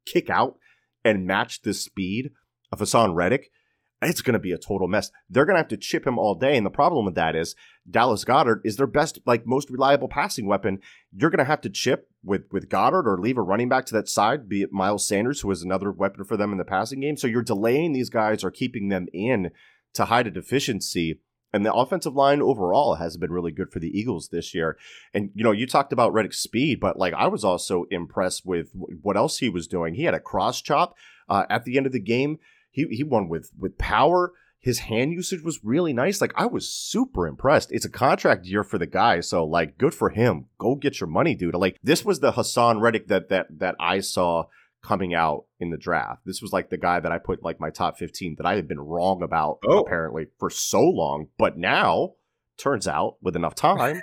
kick 0.05 0.29
out 0.29 0.55
and 1.03 1.27
match 1.27 1.63
the 1.63 1.73
speed 1.73 2.31
of 2.71 2.79
Haason 2.79 3.13
Reddick 3.13 3.51
it's 4.01 4.21
going 4.21 4.33
to 4.33 4.39
be 4.39 4.51
a 4.51 4.57
total 4.57 4.87
mess. 4.87 5.11
They're 5.29 5.45
going 5.45 5.55
to 5.55 5.61
have 5.61 5.67
to 5.69 5.77
chip 5.77 6.05
him 6.05 6.19
all 6.19 6.35
day. 6.35 6.55
And 6.55 6.65
the 6.65 6.71
problem 6.71 7.05
with 7.05 7.15
that 7.15 7.35
is 7.35 7.55
Dallas 7.89 8.23
Goedert 8.23 8.61
is 8.63 8.77
their 8.77 8.87
best, 8.87 9.19
like 9.25 9.47
most 9.47 9.69
reliable 9.71 10.07
passing 10.07 10.45
weapon. 10.45 10.79
You're 11.11 11.31
going 11.31 11.39
to 11.39 11.45
have 11.45 11.61
to 11.61 11.69
chip 11.69 12.09
with, 12.23 12.43
with 12.51 12.69
Goedert 12.69 13.05
or 13.05 13.19
leave 13.19 13.37
a 13.37 13.41
running 13.41 13.69
back 13.69 13.85
to 13.85 13.93
that 13.95 14.07
side, 14.07 14.47
be 14.47 14.61
it 14.61 14.71
Miles 14.71 15.07
Sanders, 15.07 15.41
who 15.41 15.49
is 15.49 15.63
another 15.63 15.91
weapon 15.91 16.25
for 16.25 16.37
them 16.37 16.51
in 16.51 16.59
the 16.59 16.65
passing 16.65 16.99
game. 16.99 17.17
So 17.17 17.27
you're 17.27 17.41
delaying 17.41 17.93
these 17.93 18.09
guys 18.09 18.43
or 18.43 18.51
keeping 18.51 18.89
them 18.89 19.07
in 19.13 19.49
to 19.95 20.05
hide 20.05 20.27
a 20.27 20.31
deficiency. 20.31 21.19
And 21.51 21.65
the 21.65 21.73
offensive 21.73 22.13
line 22.13 22.41
overall 22.41 22.95
has 22.95 23.17
been 23.17 23.31
really 23.31 23.51
good 23.51 23.71
for 23.71 23.79
the 23.79 23.97
Eagles 23.97 24.27
this 24.27 24.53
year. 24.53 24.77
And, 25.11 25.31
you 25.33 25.43
know, 25.43 25.53
you 25.53 25.65
talked 25.65 25.93
about 25.93 26.13
Reddick's 26.13 26.39
speed, 26.39 26.79
but 26.79 26.99
like 26.99 27.13
I 27.15 27.27
was 27.27 27.43
also 27.43 27.85
impressed 27.89 28.45
with 28.45 28.69
what 28.73 29.17
else 29.17 29.39
he 29.39 29.49
was 29.49 29.65
doing. 29.65 29.95
He 29.95 30.03
had 30.03 30.13
a 30.13 30.19
cross 30.19 30.61
chop 30.61 30.93
uh, 31.29 31.45
at 31.49 31.63
the 31.63 31.77
end 31.77 31.87
of 31.87 31.93
the 31.93 32.01
game 32.01 32.37
he 32.77 32.95
he 32.95 33.03
won 33.03 33.27
with 33.27 33.51
with 33.57 33.77
power. 33.77 34.33
His 34.59 34.79
hand 34.79 35.11
usage 35.11 35.41
was 35.41 35.63
really 35.63 35.93
nice. 35.93 36.21
Like 36.21 36.33
I 36.35 36.45
was 36.45 36.69
super 36.69 37.27
impressed. 37.27 37.71
It's 37.71 37.85
a 37.85 37.89
contract 37.89 38.45
year 38.45 38.63
for 38.63 38.77
the 38.77 38.85
guy, 38.85 39.19
so 39.21 39.43
like 39.43 39.77
good 39.77 39.93
for 39.93 40.09
him. 40.09 40.45
Go 40.57 40.75
get 40.75 40.99
your 40.99 41.07
money, 41.07 41.35
dude. 41.35 41.55
Like 41.55 41.77
this 41.81 42.05
was 42.05 42.19
the 42.19 42.33
Haason 42.33 42.79
Reddick 42.79 43.07
that 43.07 43.29
that 43.29 43.47
that 43.59 43.75
I 43.79 43.99
saw 43.99 44.45
coming 44.83 45.13
out 45.13 45.45
in 45.59 45.71
the 45.71 45.77
draft. 45.77 46.21
This 46.25 46.41
was 46.41 46.53
like 46.53 46.69
the 46.69 46.77
guy 46.77 46.99
that 46.99 47.11
I 47.11 47.17
put 47.17 47.43
like 47.43 47.59
my 47.59 47.71
top 47.71 47.97
15 47.97 48.35
that 48.37 48.45
I 48.45 48.55
had 48.55 48.67
been 48.67 48.79
wrong 48.79 49.23
about 49.23 49.57
oh. 49.67 49.79
apparently 49.79 50.27
for 50.37 50.49
so 50.49 50.81
long, 50.81 51.27
but 51.37 51.57
now 51.57 52.13
turns 52.57 52.87
out 52.87 53.17
with 53.21 53.35
enough 53.35 53.55
time 53.55 54.01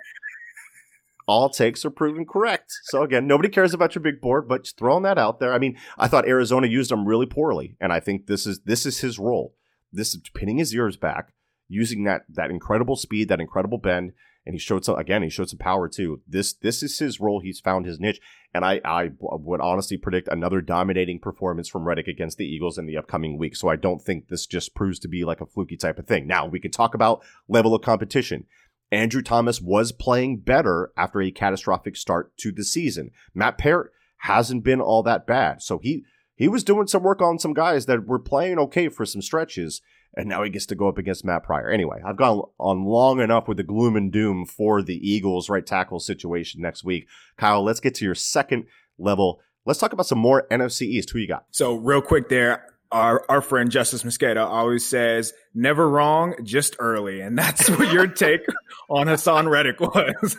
all 1.26 1.48
takes 1.48 1.84
are 1.84 1.90
proven 1.90 2.26
correct. 2.26 2.72
So 2.84 3.02
again, 3.02 3.26
nobody 3.26 3.48
cares 3.48 3.74
about 3.74 3.94
your 3.94 4.02
big 4.02 4.20
board, 4.20 4.48
but 4.48 4.70
throwing 4.76 5.02
that 5.04 5.18
out 5.18 5.40
there. 5.40 5.52
I 5.52 5.58
mean, 5.58 5.78
I 5.98 6.08
thought 6.08 6.28
Arizona 6.28 6.66
used 6.66 6.92
him 6.92 7.06
really 7.06 7.26
poorly, 7.26 7.76
and 7.80 7.92
I 7.92 8.00
think 8.00 8.26
this 8.26 8.46
is 8.46 8.60
this 8.60 8.86
is 8.86 9.00
his 9.00 9.18
role. 9.18 9.54
This 9.92 10.14
is 10.14 10.22
pinning 10.34 10.58
his 10.58 10.74
ears 10.74 10.96
back, 10.96 11.32
using 11.68 12.04
that 12.04 12.22
that 12.28 12.50
incredible 12.50 12.96
speed, 12.96 13.28
that 13.28 13.40
incredible 13.40 13.78
bend, 13.78 14.12
and 14.46 14.54
he 14.54 14.58
showed 14.58 14.84
some 14.84 14.98
again. 14.98 15.22
He 15.22 15.30
showed 15.30 15.48
some 15.48 15.58
power 15.58 15.88
too. 15.88 16.20
This 16.26 16.52
this 16.52 16.82
is 16.82 16.98
his 16.98 17.20
role. 17.20 17.40
He's 17.40 17.60
found 17.60 17.86
his 17.86 17.98
niche, 17.98 18.20
and 18.52 18.64
I 18.64 18.80
I 18.84 19.10
would 19.18 19.60
honestly 19.60 19.96
predict 19.96 20.28
another 20.28 20.60
dominating 20.60 21.20
performance 21.20 21.68
from 21.68 21.84
Reddick 21.84 22.08
against 22.08 22.38
the 22.38 22.46
Eagles 22.46 22.76
in 22.76 22.86
the 22.86 22.98
upcoming 22.98 23.38
week. 23.38 23.56
So 23.56 23.68
I 23.68 23.76
don't 23.76 24.02
think 24.02 24.28
this 24.28 24.46
just 24.46 24.74
proves 24.74 24.98
to 25.00 25.08
be 25.08 25.24
like 25.24 25.40
a 25.40 25.46
fluky 25.46 25.76
type 25.76 25.98
of 25.98 26.06
thing. 26.06 26.26
Now 26.26 26.46
we 26.46 26.60
can 26.60 26.70
talk 26.70 26.94
about 26.94 27.22
level 27.48 27.74
of 27.74 27.82
competition. 27.82 28.44
Andrew 28.92 29.22
Thomas 29.22 29.60
was 29.60 29.92
playing 29.92 30.38
better 30.40 30.92
after 30.96 31.20
a 31.20 31.30
catastrophic 31.30 31.96
start 31.96 32.36
to 32.38 32.52
the 32.52 32.64
season. 32.64 33.10
Matt 33.34 33.58
Peart 33.58 33.92
hasn't 34.18 34.64
been 34.64 34.80
all 34.80 35.02
that 35.02 35.26
bad. 35.26 35.62
So 35.62 35.78
he 35.78 36.04
he 36.36 36.48
was 36.48 36.64
doing 36.64 36.86
some 36.86 37.02
work 37.02 37.22
on 37.22 37.38
some 37.38 37.54
guys 37.54 37.86
that 37.86 38.06
were 38.06 38.18
playing 38.18 38.58
okay 38.58 38.88
for 38.88 39.06
some 39.06 39.22
stretches, 39.22 39.80
and 40.16 40.28
now 40.28 40.42
he 40.42 40.50
gets 40.50 40.66
to 40.66 40.74
go 40.74 40.88
up 40.88 40.98
against 40.98 41.24
Matt 41.24 41.44
Pryor. 41.44 41.70
Anyway, 41.70 42.00
I've 42.04 42.16
gone 42.16 42.42
on 42.58 42.84
long 42.84 43.20
enough 43.20 43.46
with 43.46 43.56
the 43.56 43.62
gloom 43.62 43.96
and 43.96 44.10
doom 44.10 44.44
for 44.44 44.82
the 44.82 44.96
Eagles 44.96 45.48
right 45.48 45.64
tackle 45.64 46.00
situation 46.00 46.60
next 46.60 46.84
week. 46.84 47.06
Kyle, 47.36 47.62
let's 47.62 47.80
get 47.80 47.94
to 47.96 48.04
your 48.04 48.14
second 48.14 48.64
level. 48.98 49.40
Let's 49.64 49.78
talk 49.78 49.92
about 49.92 50.06
some 50.06 50.18
more 50.18 50.46
NFC 50.50 50.82
East. 50.82 51.10
Who 51.10 51.18
you 51.18 51.28
got? 51.28 51.46
So 51.50 51.76
real 51.76 52.02
quick 52.02 52.28
there, 52.28 52.73
our, 52.92 53.24
our 53.28 53.40
friend 53.40 53.70
Justis 53.70 54.04
Mosqueda 54.04 54.44
always 54.44 54.86
says, 54.86 55.32
never 55.54 55.88
wrong, 55.88 56.34
just 56.44 56.76
early. 56.78 57.20
And 57.20 57.36
that's 57.36 57.68
what 57.68 57.92
your 57.92 58.06
take 58.08 58.42
on 58.88 59.06
Haason 59.06 59.50
Reddick 59.50 59.80
was. 59.80 60.36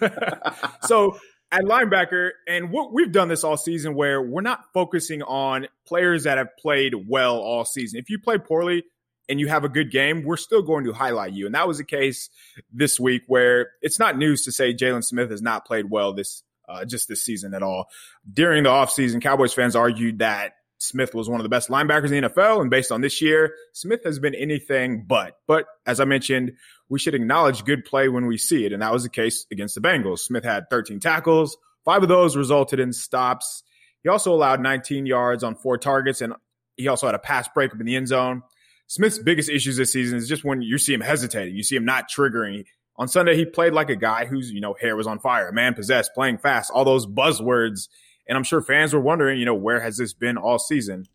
so 0.87 1.17
at 1.51 1.63
linebacker, 1.63 2.31
and 2.47 2.71
what 2.71 2.93
we've 2.93 3.11
done 3.11 3.27
this 3.27 3.43
all 3.43 3.57
season 3.57 3.95
where 3.95 4.21
we're 4.21 4.41
not 4.41 4.65
focusing 4.73 5.21
on 5.23 5.67
players 5.85 6.23
that 6.23 6.37
have 6.37 6.55
played 6.57 6.93
well 7.07 7.37
all 7.37 7.65
season. 7.65 7.99
If 7.99 8.09
you 8.09 8.19
play 8.19 8.37
poorly 8.37 8.83
and 9.29 9.39
you 9.39 9.47
have 9.47 9.63
a 9.63 9.69
good 9.69 9.91
game, 9.91 10.23
we're 10.23 10.37
still 10.37 10.61
going 10.61 10.85
to 10.85 10.93
highlight 10.93 11.33
you. 11.33 11.45
And 11.45 11.55
that 11.55 11.67
was 11.67 11.77
the 11.77 11.83
case 11.83 12.29
this 12.71 12.99
week 12.99 13.23
where 13.27 13.71
it's 13.81 13.99
not 13.99 14.17
news 14.17 14.43
to 14.45 14.51
say 14.51 14.73
Jaylon 14.73 15.03
Smith 15.03 15.31
has 15.31 15.41
not 15.41 15.65
played 15.65 15.89
well 15.89 16.13
this 16.13 16.43
uh, 16.67 16.85
just 16.85 17.07
this 17.07 17.23
season 17.23 17.53
at 17.53 17.63
all. 17.63 17.87
During 18.31 18.63
the 18.63 18.69
offseason, 18.69 19.21
Cowboys 19.21 19.53
fans 19.53 19.75
argued 19.75 20.19
that 20.19 20.53
Smith 20.77 21.13
was 21.13 21.29
one 21.29 21.39
of 21.39 21.43
the 21.43 21.49
best 21.49 21.69
linebackers 21.69 22.11
in 22.11 22.23
the 22.23 22.29
NFL. 22.29 22.61
And 22.61 22.69
based 22.69 22.91
on 22.91 23.01
this 23.01 23.21
year, 23.21 23.55
Smith 23.73 24.03
has 24.03 24.19
been 24.19 24.35
anything 24.35 25.05
but. 25.07 25.37
But 25.47 25.65
as 25.85 25.99
I 25.99 26.05
mentioned, 26.05 26.53
we 26.89 26.99
should 26.99 27.15
acknowledge 27.15 27.65
good 27.65 27.85
play 27.85 28.09
when 28.09 28.25
we 28.25 28.37
see 28.37 28.65
it. 28.65 28.73
And 28.73 28.81
that 28.81 28.93
was 28.93 29.03
the 29.03 29.09
case 29.09 29.45
against 29.51 29.75
the 29.75 29.81
Bengals. 29.81 30.19
Smith 30.19 30.43
had 30.43 30.69
13 30.69 30.99
tackles. 30.99 31.57
Five 31.85 32.03
of 32.03 32.09
those 32.09 32.35
resulted 32.35 32.79
in 32.79 32.93
stops. 32.93 33.63
He 34.03 34.09
also 34.09 34.33
allowed 34.33 34.59
19 34.59 35.05
yards 35.05 35.43
on 35.43 35.55
four 35.55 35.77
targets, 35.77 36.21
and 36.21 36.33
he 36.77 36.87
also 36.87 37.07
had 37.07 37.15
a 37.15 37.19
pass 37.19 37.47
breakup 37.47 37.79
in 37.79 37.85
the 37.85 37.95
end 37.95 38.07
zone. 38.07 38.43
Smith's 38.87 39.17
biggest 39.17 39.49
issues 39.49 39.77
this 39.77 39.91
season 39.91 40.17
is 40.17 40.27
just 40.27 40.43
when 40.43 40.61
you 40.61 40.77
see 40.77 40.93
him 40.93 41.01
hesitating, 41.01 41.55
you 41.55 41.63
see 41.63 41.75
him 41.75 41.85
not 41.85 42.09
triggering. 42.09 42.65
On 42.97 43.07
Sunday, 43.07 43.35
he 43.35 43.45
played 43.45 43.73
like 43.73 43.89
a 43.89 43.95
guy 43.95 44.25
whose, 44.25 44.51
you 44.51 44.61
know, 44.61 44.75
hair 44.79 44.95
was 44.95 45.07
on 45.07 45.19
fire, 45.19 45.51
man 45.51 45.73
possessed, 45.73 46.13
playing 46.13 46.37
fast, 46.37 46.71
all 46.71 46.85
those 46.85 47.07
buzzwords 47.07 47.87
and 48.27 48.37
I'm 48.37 48.43
sure 48.43 48.61
fans 48.61 48.93
were 48.93 48.99
wondering, 48.99 49.39
you 49.39 49.45
know, 49.45 49.53
where 49.53 49.79
has 49.79 49.97
this 49.97 50.13
been 50.13 50.37
all 50.37 50.59
season? 50.59 51.05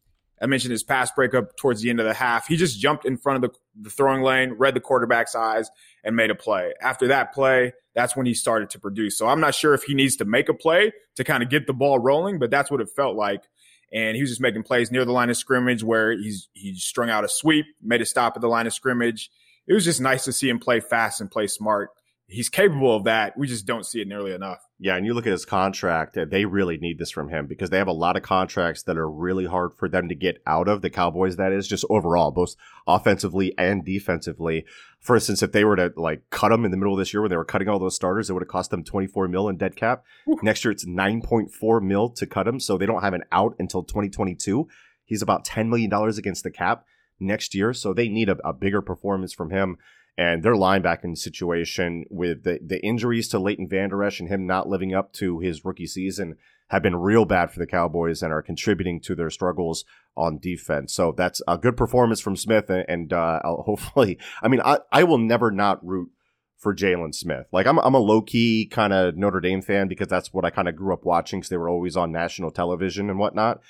I 0.43 0.47
mentioned 0.47 0.73
his 0.73 0.83
pass 0.83 1.11
breakup 1.13 1.57
towards 1.57 1.83
the 1.83 1.91
end 1.91 2.01
of 2.01 2.07
the 2.07 2.15
half. 2.15 2.47
He 2.47 2.57
just 2.57 2.81
jumped 2.81 3.05
in 3.05 3.19
front 3.19 3.45
of 3.45 3.51
the, 3.51 3.59
the 3.83 3.91
throwing 3.91 4.23
lane, 4.23 4.53
read 4.53 4.75
the 4.75 4.81
quarterback's 4.81 5.35
eyes, 5.35 5.71
and 6.03 6.17
made 6.17 6.31
a 6.31 6.35
play. 6.35 6.73
After 6.81 7.09
that 7.09 7.35
play, 7.35 7.75
that's 7.95 8.17
when 8.17 8.25
he 8.25 8.33
started 8.33 8.71
to 8.71 8.79
produce. 8.79 9.19
So 9.19 9.29
I'm 9.29 9.41
not 9.41 9.55
sure 9.55 9.75
if 9.75 9.83
he 9.83 9.95
needs 9.95 10.17
to 10.17 10.25
make 10.25 10.49
a 10.49 10.55
play 10.55 10.93
to 11.17 11.25
kind 11.25 11.43
of 11.43 11.51
get 11.51 11.67
the 11.67 11.75
ball 11.75 11.99
rolling, 11.99 12.39
but 12.39 12.51
that's 12.51 12.71
what 12.71 12.81
it 12.81 12.89
felt 12.89 13.17
like. 13.17 13.43
And 13.93 14.17
he 14.17 14.23
was 14.23 14.31
just 14.31 14.41
making 14.41 14.63
plays 14.63 14.91
near 14.91 15.05
the 15.05 15.13
line 15.13 15.31
of 15.31 15.37
scrimmage 15.37 15.83
where 15.83 16.13
he's 16.13 16.49
he 16.55 16.75
strung 16.77 17.11
out 17.11 17.25
a 17.25 17.29
sweep, 17.29 17.67
made 17.83 18.01
a 18.01 18.07
stop 18.07 18.35
at 18.37 18.41
the 18.41 18.49
line 18.49 18.67
of 18.67 18.73
scrimmage. 18.73 19.31
It 19.67 19.75
was 19.75 19.85
just 19.85 20.01
nice 20.01 20.25
to 20.25 20.33
see 20.33 20.49
him 20.49 20.59
play 20.59 20.81
fast 20.81 21.21
and 21.21 21.31
play 21.31 21.49
smart 21.49 21.91
he's 22.31 22.49
capable 22.49 22.95
of 22.95 23.05
that. 23.05 23.37
We 23.37 23.47
just 23.47 23.67
don't 23.67 23.85
see 23.85 24.01
it 24.01 24.09
nearly 24.09 24.33
enough. 24.33 24.59
Yeah, 24.79 24.97
and 24.97 25.05
you 25.05 25.13
look 25.13 25.27
at 25.27 25.33
his 25.33 25.45
contract, 25.45 26.17
uh, 26.17 26.25
they 26.25 26.45
really 26.45 26.79
need 26.79 26.99
this 26.99 27.11
from 27.11 27.29
him 27.29 27.47
because 27.47 27.71
they 27.71 27.79
have 27.79 27.89
a 27.89 27.93
lot 27.93 28.17
of 28.17 28.23
contracts 28.23 28.83
that 28.85 28.97
are 28.97 29.11
really 29.11 29.47
hard 29.47 29.75
for 29.77 29.89
them 29.89 30.09
to 30.09 30.15
get 30.15 30.41
out 30.47 30.69
of 30.69 30.81
the 30.81 30.91
Cowboys, 30.91 31.37
that 31.37 31.53
is, 31.53 31.69
just 31.69 31.85
overall, 31.91 32.31
both 32.31 32.55
offensively 32.87 33.53
and 33.59 33.85
defensively. 33.85 34.65
For 35.01 35.17
instance, 35.17 35.43
if 35.43 35.53
they 35.53 35.65
were 35.65 35.77
to 35.77 35.93
like 35.97 36.23
cut 36.31 36.53
him 36.53 36.65
in 36.65 36.71
the 36.71 36.77
middle 36.77 36.95
of 36.95 36.99
this 36.99 37.13
year 37.13 37.21
when 37.21 37.31
they 37.31 37.37
were 37.37 37.45
cutting 37.45 37.69
all 37.69 37.79
those 37.79 37.97
starters, 37.97 38.31
it 38.31 38.33
would 38.33 38.43
have 38.43 38.49
cost 38.49 38.71
them 38.71 38.85
24 38.85 39.29
mil 39.29 39.49
in 39.49 39.57
dead 39.57 39.77
cap. 39.77 40.05
Next 40.43 40.65
year 40.65 40.73
it's 40.73 40.87
9.4 40.87 41.83
mil 41.83 42.09
to 42.11 42.27
cut 42.27 42.47
him, 42.47 42.61
so 42.61 42.79
they 42.79 42.87
don't 42.87 43.03
have 43.03 43.15
an 43.15 43.25
out 43.33 43.57
until 43.59 43.83
2022. 43.83 44.69
He's 45.05 45.23
about 45.23 45.45
$10 45.45 45.69
million 45.69 45.93
against 45.93 46.45
the 46.45 46.51
cap 46.51 46.85
next 47.19 47.55
year, 47.55 47.75
so 47.75 47.93
they 47.93 48.09
need 48.09 48.29
a, 48.29 48.37
a 48.47 48.53
bigger 48.53 48.81
performance 48.81 49.33
from 49.33 49.51
him 49.51 49.77
and 50.17 50.43
their 50.43 50.55
linebacking 50.55 51.17
situation 51.17 52.05
with 52.11 52.45
the, 52.45 52.61
the 52.65 52.85
injuries 52.85 53.29
to 53.29 53.39
Leighton 53.39 53.69
Vander 53.69 54.03
Esch 54.03 54.21
and 54.21 54.29
him 54.29 54.47
not 54.47 54.69
living 54.69 54.95
up 54.95 55.13
to 55.15 55.39
his 55.41 55.65
rookie 55.65 55.87
season 55.87 56.37
have 56.69 56.83
been 56.83 56.97
real 56.97 57.25
bad 57.25 57.51
for 57.51 57.59
the 57.59 57.67
Cowboys 57.67 58.23
and 58.23 58.33
are 58.33 58.43
contributing 58.43 59.01
to 59.01 59.15
their 59.15 59.31
struggles 59.31 59.85
on 60.17 60.39
defense. 60.39 60.95
So 60.95 61.13
that's 61.17 61.43
a 61.49 61.59
good 61.59 61.77
performance 61.77 62.21
from 62.21 62.37
Smith, 62.37 62.71
and, 62.71 62.85
and 62.89 63.13
uh, 63.13 63.41
hopefully, 63.45 64.19
I 64.43 64.49
mean, 64.49 64.61
I, 64.65 64.79
I 64.93 65.05
will 65.05 65.19
never 65.19 65.51
not 65.51 65.85
root 65.85 66.11
for 66.61 66.75
Jaylon 66.75 67.15
Smith. 67.15 67.47
Like 67.53 67.67
I'm, 67.67 67.79
I'm 67.79 67.95
a 67.95 67.99
low 67.99 68.21
key 68.21 68.69
kind 68.71 68.93
of 68.93 69.17
Notre 69.17 69.41
Dame 69.41 69.63
fan 69.63 69.89
because 69.89 70.09
that's 70.09 70.33
what 70.33 70.45
I 70.45 70.51
kind 70.51 70.69
of 70.69 70.77
grew 70.77 70.93
up 70.93 71.05
watching 71.05 71.41
because 71.41 71.49
they 71.49 71.57
were 71.57 71.71
always 71.71 71.97
on 71.97 72.13
national 72.13 72.51
television 72.51 73.09
and 73.09 73.19
whatnot. 73.19 73.61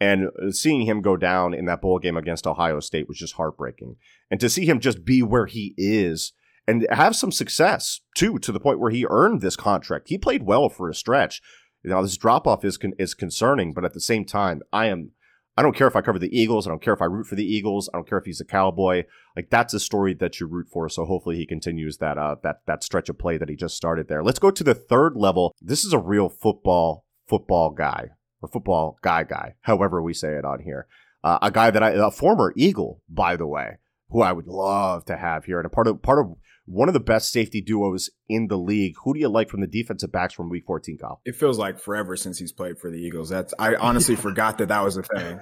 And 0.00 0.28
uh, 0.40 0.52
seeing 0.52 0.82
him 0.82 1.02
go 1.02 1.16
down 1.16 1.54
in 1.54 1.64
that 1.64 1.80
bowl 1.80 1.98
game 1.98 2.16
against 2.16 2.46
Ohio 2.46 2.80
State 2.80 3.08
was 3.08 3.18
just 3.18 3.34
heartbreaking. 3.34 3.96
And 4.30 4.38
to 4.40 4.48
see 4.48 4.64
him 4.64 4.80
just 4.80 5.04
be 5.04 5.22
where 5.22 5.46
he 5.46 5.74
is 5.76 6.32
and 6.66 6.86
have 6.90 7.16
some 7.16 7.32
success 7.32 8.00
too, 8.14 8.38
to 8.40 8.52
the 8.52 8.60
point 8.60 8.78
where 8.78 8.90
he 8.90 9.06
earned 9.08 9.40
this 9.40 9.56
contract. 9.56 10.08
He 10.08 10.18
played 10.18 10.42
well 10.42 10.68
for 10.68 10.88
a 10.88 10.94
stretch. 10.94 11.40
Now 11.82 12.02
this 12.02 12.16
drop 12.16 12.46
off 12.46 12.64
is 12.64 12.76
con- 12.76 12.92
is 12.98 13.14
concerning, 13.14 13.72
but 13.72 13.84
at 13.84 13.94
the 13.94 14.00
same 14.00 14.24
time, 14.24 14.60
I 14.72 14.86
am 14.86 15.12
I 15.56 15.62
don't 15.62 15.74
care 15.74 15.88
if 15.88 15.96
I 15.96 16.02
cover 16.02 16.20
the 16.20 16.38
Eagles. 16.38 16.66
I 16.66 16.70
don't 16.70 16.82
care 16.82 16.94
if 16.94 17.02
I 17.02 17.06
root 17.06 17.26
for 17.26 17.34
the 17.34 17.44
Eagles. 17.44 17.90
I 17.92 17.96
don't 17.96 18.08
care 18.08 18.18
if 18.18 18.26
he's 18.26 18.40
a 18.40 18.44
cowboy. 18.44 19.04
Like 19.34 19.50
that's 19.50 19.74
a 19.74 19.80
story 19.80 20.14
that 20.14 20.38
you 20.38 20.46
root 20.46 20.68
for. 20.70 20.88
So 20.88 21.04
hopefully 21.04 21.36
he 21.36 21.46
continues 21.46 21.98
that 21.98 22.18
uh 22.18 22.36
that 22.42 22.58
that 22.66 22.84
stretch 22.84 23.08
of 23.08 23.18
play 23.18 23.38
that 23.38 23.48
he 23.48 23.56
just 23.56 23.76
started 23.76 24.08
there. 24.08 24.22
Let's 24.22 24.38
go 24.38 24.50
to 24.50 24.62
the 24.62 24.74
third 24.74 25.16
level. 25.16 25.56
This 25.60 25.84
is 25.84 25.92
a 25.92 25.98
real 25.98 26.28
football 26.28 27.06
football 27.26 27.70
guy 27.70 28.10
or 28.40 28.48
football 28.48 28.98
guy 29.02 29.24
guy, 29.24 29.54
however 29.62 30.02
we 30.02 30.14
say 30.14 30.34
it 30.34 30.44
on 30.44 30.60
here. 30.60 30.86
Uh, 31.24 31.38
a 31.42 31.50
guy 31.50 31.70
that 31.70 31.82
I 31.82 31.90
a 31.90 32.10
former 32.10 32.52
Eagle, 32.56 33.02
by 33.08 33.36
the 33.36 33.46
way, 33.46 33.78
who 34.10 34.22
I 34.22 34.32
would 34.32 34.46
love 34.46 35.04
to 35.06 35.16
have 35.16 35.44
here, 35.44 35.58
and 35.58 35.66
a 35.66 35.70
part 35.70 35.88
of 35.88 36.00
part 36.02 36.20
of 36.20 36.36
one 36.68 36.88
of 36.88 36.94
the 36.94 37.00
best 37.00 37.32
safety 37.32 37.60
duos 37.60 38.10
in 38.28 38.48
the 38.48 38.58
league. 38.58 38.94
Who 39.04 39.14
do 39.14 39.20
you 39.20 39.28
like 39.28 39.48
from 39.48 39.60
the 39.60 39.66
defensive 39.66 40.12
backs 40.12 40.34
from 40.34 40.50
Week 40.50 40.64
14, 40.66 40.98
Kyle? 40.98 41.20
It 41.24 41.34
feels 41.34 41.58
like 41.58 41.80
forever 41.80 42.14
since 42.14 42.38
he's 42.38 42.52
played 42.52 42.78
for 42.78 42.90
the 42.90 42.98
Eagles. 42.98 43.30
That's 43.30 43.54
I 43.58 43.74
honestly 43.80 44.16
forgot 44.16 44.58
that 44.58 44.68
that 44.68 44.84
was 44.84 44.96
a 44.96 45.02
thing. 45.02 45.40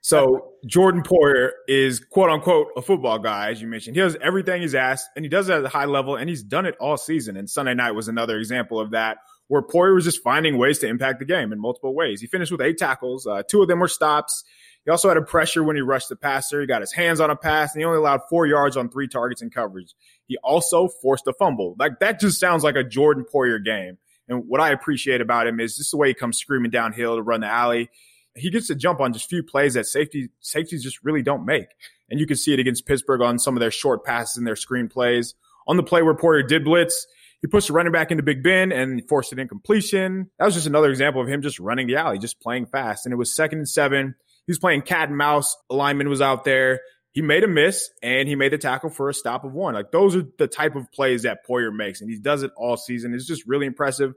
So 0.00 0.52
Jordan 0.66 1.02
Poyer 1.02 1.50
is 1.66 2.00
quote 2.00 2.30
unquote 2.30 2.68
a 2.76 2.82
football 2.82 3.18
guy, 3.18 3.50
as 3.50 3.60
you 3.60 3.68
mentioned. 3.68 3.96
He 3.96 4.02
does 4.02 4.16
everything 4.22 4.62
he's 4.62 4.74
asked, 4.74 5.08
and 5.16 5.24
he 5.24 5.28
does 5.28 5.48
it 5.48 5.54
at 5.54 5.64
a 5.64 5.68
high 5.68 5.86
level, 5.86 6.16
and 6.16 6.28
he's 6.28 6.42
done 6.42 6.66
it 6.66 6.76
all 6.80 6.96
season. 6.96 7.36
And 7.36 7.50
Sunday 7.50 7.74
night 7.74 7.92
was 7.92 8.08
another 8.08 8.38
example 8.38 8.80
of 8.80 8.92
that, 8.92 9.18
where 9.48 9.62
Poyer 9.62 9.94
was 9.94 10.04
just 10.04 10.22
finding 10.22 10.56
ways 10.56 10.78
to 10.78 10.86
impact 10.86 11.18
the 11.18 11.24
game 11.24 11.52
in 11.52 11.60
multiple 11.60 11.94
ways. 11.94 12.20
He 12.20 12.26
finished 12.26 12.52
with 12.52 12.60
eight 12.60 12.78
tackles, 12.78 13.26
uh, 13.26 13.42
two 13.48 13.62
of 13.62 13.68
them 13.68 13.80
were 13.80 13.88
stops. 13.88 14.44
He 14.84 14.90
also 14.90 15.08
had 15.08 15.18
a 15.18 15.22
pressure 15.22 15.62
when 15.62 15.76
he 15.76 15.82
rushed 15.82 16.08
the 16.08 16.16
passer. 16.16 16.62
He 16.62 16.66
got 16.66 16.80
his 16.80 16.92
hands 16.92 17.20
on 17.20 17.28
a 17.28 17.36
pass, 17.36 17.74
and 17.74 17.82
he 17.82 17.84
only 17.84 17.98
allowed 17.98 18.20
four 18.30 18.46
yards 18.46 18.76
on 18.76 18.88
three 18.88 19.08
targets 19.08 19.42
in 19.42 19.50
coverage. 19.50 19.94
He 20.26 20.38
also 20.42 20.88
forced 21.02 21.26
a 21.26 21.34
fumble. 21.34 21.76
Like 21.78 21.98
that 22.00 22.20
just 22.20 22.40
sounds 22.40 22.64
like 22.64 22.76
a 22.76 22.84
Jordan 22.84 23.26
Poyer 23.30 23.62
game. 23.62 23.98
And 24.28 24.44
what 24.46 24.60
I 24.60 24.70
appreciate 24.70 25.20
about 25.20 25.46
him 25.46 25.58
is 25.58 25.76
just 25.76 25.90
the 25.90 25.96
way 25.96 26.08
he 26.08 26.14
comes 26.14 26.38
screaming 26.38 26.70
downhill 26.70 27.16
to 27.16 27.22
run 27.22 27.40
the 27.40 27.48
alley. 27.48 27.90
He 28.34 28.50
gets 28.50 28.68
to 28.68 28.74
jump 28.74 29.00
on 29.00 29.12
just 29.12 29.28
few 29.28 29.42
plays 29.42 29.74
that 29.74 29.86
safety 29.86 30.28
safeties 30.40 30.82
just 30.82 31.02
really 31.02 31.22
don't 31.22 31.44
make. 31.44 31.68
And 32.10 32.20
you 32.20 32.26
can 32.26 32.36
see 32.36 32.52
it 32.52 32.60
against 32.60 32.86
Pittsburgh 32.86 33.20
on 33.20 33.38
some 33.38 33.56
of 33.56 33.60
their 33.60 33.70
short 33.70 34.04
passes 34.04 34.36
and 34.36 34.46
their 34.46 34.56
screen 34.56 34.88
plays. 34.88 35.34
On 35.66 35.76
the 35.76 35.82
play 35.82 36.02
where 36.02 36.14
Poyer 36.14 36.46
did 36.46 36.64
blitz, 36.64 37.06
he 37.40 37.48
pushed 37.48 37.68
the 37.68 37.72
running 37.72 37.92
back 37.92 38.10
into 38.10 38.22
Big 38.22 38.42
Ben 38.42 38.72
and 38.72 39.06
forced 39.08 39.32
an 39.32 39.38
incompletion. 39.38 40.30
That 40.38 40.44
was 40.44 40.54
just 40.54 40.66
another 40.66 40.90
example 40.90 41.22
of 41.22 41.28
him 41.28 41.42
just 41.42 41.60
running 41.60 41.86
the 41.86 41.96
alley, 41.96 42.18
just 42.18 42.40
playing 42.40 42.66
fast. 42.66 43.06
And 43.06 43.12
it 43.12 43.16
was 43.16 43.34
second 43.34 43.58
and 43.58 43.68
seven. 43.68 44.14
He 44.46 44.50
was 44.50 44.58
playing 44.58 44.82
cat 44.82 45.08
and 45.08 45.18
mouse. 45.18 45.56
Alignment 45.70 46.10
was 46.10 46.20
out 46.20 46.44
there 46.44 46.80
he 47.18 47.22
made 47.22 47.42
a 47.42 47.48
miss 47.48 47.90
and 48.00 48.28
he 48.28 48.36
made 48.36 48.52
the 48.52 48.58
tackle 48.58 48.90
for 48.90 49.08
a 49.08 49.14
stop 49.14 49.44
of 49.44 49.52
one. 49.52 49.74
Like 49.74 49.90
those 49.90 50.14
are 50.14 50.22
the 50.38 50.46
type 50.46 50.76
of 50.76 50.90
plays 50.92 51.22
that 51.22 51.44
Poyer 51.44 51.74
makes, 51.74 52.00
and 52.00 52.08
he 52.08 52.16
does 52.16 52.44
it 52.44 52.52
all 52.56 52.76
season. 52.76 53.12
It's 53.12 53.26
just 53.26 53.44
really 53.44 53.66
impressive. 53.66 54.14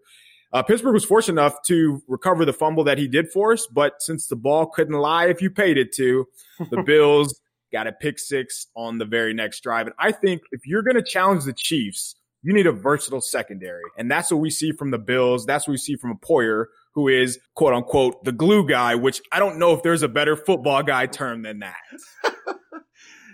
Uh, 0.54 0.62
Pittsburgh 0.62 0.94
was 0.94 1.04
fortunate 1.04 1.42
enough 1.42 1.62
to 1.64 2.04
recover 2.08 2.46
the 2.46 2.54
fumble 2.54 2.84
that 2.84 3.00
he 3.00 3.08
did 3.08 3.32
force, 3.32 3.66
but 3.66 4.02
since 4.04 4.28
the 4.28 4.36
ball 4.36 4.68
couldn't 4.68 4.94
lie 4.94 5.28
if 5.28 5.42
you 5.42 5.50
paid 5.50 5.80
it 5.80 5.94
to, 5.96 6.28
the 6.70 6.84
Bills 6.86 7.42
got 7.72 7.88
a 7.88 7.92
pick 7.92 8.20
six 8.20 8.68
on 8.76 9.00
the 9.00 9.06
very 9.06 9.34
next 9.34 9.64
drive. 9.64 9.88
And 9.88 9.96
I 9.98 10.12
think 10.12 10.44
if 10.52 10.68
you're 10.68 10.84
going 10.84 10.98
to 10.98 11.02
challenge 11.02 11.46
the 11.46 11.54
Chiefs, 11.54 12.16
you 12.44 12.54
need 12.54 12.68
a 12.68 12.72
versatile 12.72 13.22
secondary. 13.22 13.84
And 13.98 14.10
that's 14.10 14.32
what 14.32 14.40
we 14.40 14.50
see 14.50 14.72
from 14.72 14.92
the 14.92 14.98
Bills. 14.98 15.46
That's 15.46 15.68
what 15.68 15.74
we 15.74 15.78
see 15.78 15.96
from 15.96 16.12
a 16.12 16.16
Poyer, 16.16 16.66
who 16.94 17.08
is 17.08 17.40
quote 17.56 17.74
unquote 17.74 18.24
the 18.24 18.32
glue 18.32 18.68
guy, 18.68 18.96
which 18.96 19.22
I 19.32 19.40
don't 19.40 19.60
know 19.60 19.74
if 19.74 19.84
there's 19.84 20.04
a 20.04 20.08
better 20.08 20.36
football 20.36 20.84
guy 20.84 21.06
term 21.06 21.44
than 21.44 21.60
that. 21.60 21.76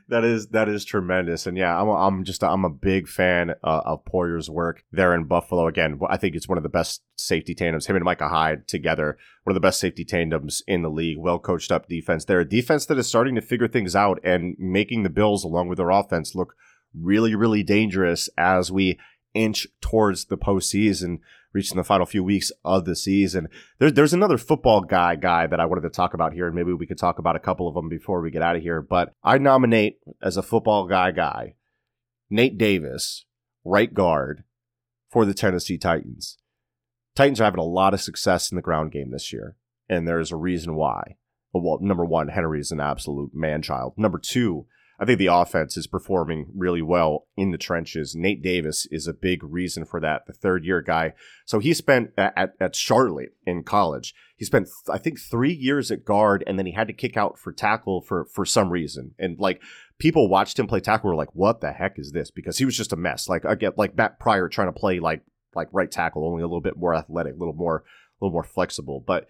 that 0.10 0.24
is 0.24 0.48
that 0.50 0.70
is 0.70 0.86
tremendous, 0.86 1.48
and 1.48 1.58
yeah, 1.58 1.80
I'm 1.80 1.90
I'm 1.90 2.24
just 2.24 2.44
I'm 2.44 2.66
a 2.66 2.70
big 2.70 3.08
fan 3.08 3.52
uh, 3.64 3.82
of 3.86 4.06
Poyer's 4.06 4.50
work 4.50 4.84
there 4.92 5.14
in 5.14 5.26
Buffalo. 5.26 5.68
Again, 5.68 6.00
I 6.10 6.18
think 6.18 6.36
it's 6.36 6.48
one 6.48 6.58
of 6.58 6.64
the 6.64 6.70
best 6.70 7.02
safety 7.16 7.56
tandems. 7.56 7.88
Him 7.88 7.96
and 7.96 8.06
Micah 8.06 8.30
Hyde 8.30 8.68
together, 8.68 9.18
one 9.44 9.52
of 9.52 9.56
the 9.56 9.66
best 9.66 9.80
safety 9.80 10.06
tandems 10.06 10.62
in 10.68 10.82
the 10.82 10.90
league. 10.90 11.18
Well 11.18 11.40
coached 11.40 11.72
up 11.72 11.88
defense. 11.88 12.26
They're 12.26 12.42
a 12.42 12.48
defense 12.48 12.86
that 12.88 12.98
is 12.98 13.08
starting 13.08 13.36
to 13.36 13.42
figure 13.42 13.68
things 13.68 13.96
out 13.96 14.20
and 14.24 14.56
making 14.60 15.04
the 15.04 15.10
Bills, 15.10 15.44
along 15.44 15.68
with 15.68 15.78
their 15.78 15.90
offense, 15.90 16.36
look 16.36 16.56
really 16.94 17.36
really 17.36 17.64
dangerous 17.64 18.30
as 18.38 18.72
we 18.72 19.00
inch 19.34 19.68
towards 19.82 20.26
the 20.26 20.38
postseason 20.38 21.20
reaching 21.54 21.78
the 21.78 21.84
final 21.84 22.06
few 22.06 22.24
weeks 22.24 22.52
of 22.64 22.86
the 22.86 22.96
season. 22.96 23.48
There's 23.80 23.94
there's 23.94 24.14
another 24.14 24.38
football 24.38 24.82
guy 24.82 25.16
guy 25.16 25.48
that 25.48 25.60
I 25.60 25.66
wanted 25.66 25.82
to 25.82 25.90
talk 25.90 26.14
about 26.14 26.34
here, 26.34 26.46
and 26.46 26.56
maybe 26.56 26.74
we 26.74 26.86
could 26.86 27.00
talk 27.00 27.20
about 27.20 27.36
a 27.36 27.40
couple 27.40 27.68
of 27.68 27.74
them 27.74 27.90
before 27.90 28.22
we 28.22 28.32
get 28.32 28.44
out 28.44 28.56
of 28.56 28.62
here. 28.62 28.82
But 28.82 29.14
I 29.24 29.38
nominate 29.38 30.00
as 30.22 30.38
a 30.38 30.44
football 30.44 30.88
guy 30.88 31.12
guy 31.12 31.56
Nate 32.30 32.58
Davis, 32.58 33.26
right 33.64 33.92
guard 33.94 34.44
for 35.10 35.26
the 35.26 35.34
Tennessee 35.34 35.78
Titans. 35.78 36.38
Titans 37.16 37.42
are 37.42 37.46
having 37.46 37.60
a 37.60 37.64
lot 37.64 37.94
of 37.94 38.02
success 38.02 38.52
in 38.52 38.56
the 38.56 38.62
ground 38.62 38.92
game 38.92 39.12
this 39.12 39.34
year, 39.34 39.56
and 39.90 40.08
there's 40.08 40.32
a 40.32 40.38
reason 40.38 40.76
why. 40.76 41.16
Well, 41.54 41.80
number 41.82 42.06
one, 42.06 42.28
Henry 42.28 42.60
is 42.60 42.72
an 42.72 42.80
absolute 42.80 43.34
man 43.34 43.64
child. 43.64 43.94
Number 43.98 44.20
two, 44.20 44.68
I 45.00 45.06
think 45.06 45.20
the 45.20 45.28
offense 45.28 45.78
is 45.78 45.86
performing 45.86 46.48
really 46.56 46.82
well 46.82 47.28
in 47.36 47.52
the 47.52 47.58
trenches. 47.58 48.16
Nate 48.16 48.42
Davis 48.42 48.88
is 48.90 49.08
a 49.08 49.14
big 49.14 49.44
reason 49.44 49.86
for 49.86 50.00
that, 50.00 50.26
the 50.26 50.34
third 50.34 50.66
year 50.66 50.82
guy. 50.82 51.14
So 51.46 51.60
he 51.60 51.74
spent 51.74 52.12
at, 52.18 52.54
at 52.60 52.76
Charlotte 52.76 53.36
in 53.46 53.64
college. 53.64 54.16
He 54.36 54.46
spent, 54.46 54.70
I 54.90 54.98
think, 54.98 55.20
three 55.20 55.54
years 55.54 55.92
at 55.92 56.04
guard, 56.04 56.44
and 56.48 56.58
then 56.58 56.66
he 56.66 56.72
had 56.72 56.88
to 56.88 56.94
kick 56.94 57.16
out 57.16 57.38
for 57.38 57.52
tackle 57.52 58.02
for, 58.02 58.26
for 58.26 58.46
some 58.46 58.72
reason. 58.72 59.14
And 59.20 59.38
like 59.40 59.62
people 60.00 60.30
watched 60.30 60.58
him 60.58 60.68
play 60.68 60.80
tackle 60.80 61.12
were 61.12 61.16
like, 61.16 61.34
what 61.36 61.62
the 61.62 61.74
heck 61.74 62.00
is 62.00 62.12
this? 62.12 62.32
Because 62.32 62.58
he 62.58 62.66
was 62.66 62.76
just 62.76 62.94
a 62.94 62.98
mess. 62.98 63.30
Like, 63.30 63.46
again, 63.46 63.74
like 63.78 63.96
Matt 63.96 64.20
Pryor 64.20 64.50
trying 64.50 64.68
to 64.70 64.80
play 64.80 65.00
like, 65.00 65.22
like 65.56 65.70
right 65.72 65.92
tackle, 65.92 66.28
only 66.28 66.42
a 66.42 66.48
little 66.48 66.62
bit 66.62 66.78
more 66.78 66.96
athletic, 66.96 67.36
a 67.36 67.38
little 67.38 67.54
more, 67.54 67.78
a 67.78 68.26
little 68.26 68.34
more 68.34 68.44
flexible. 68.44 69.04
But 69.06 69.28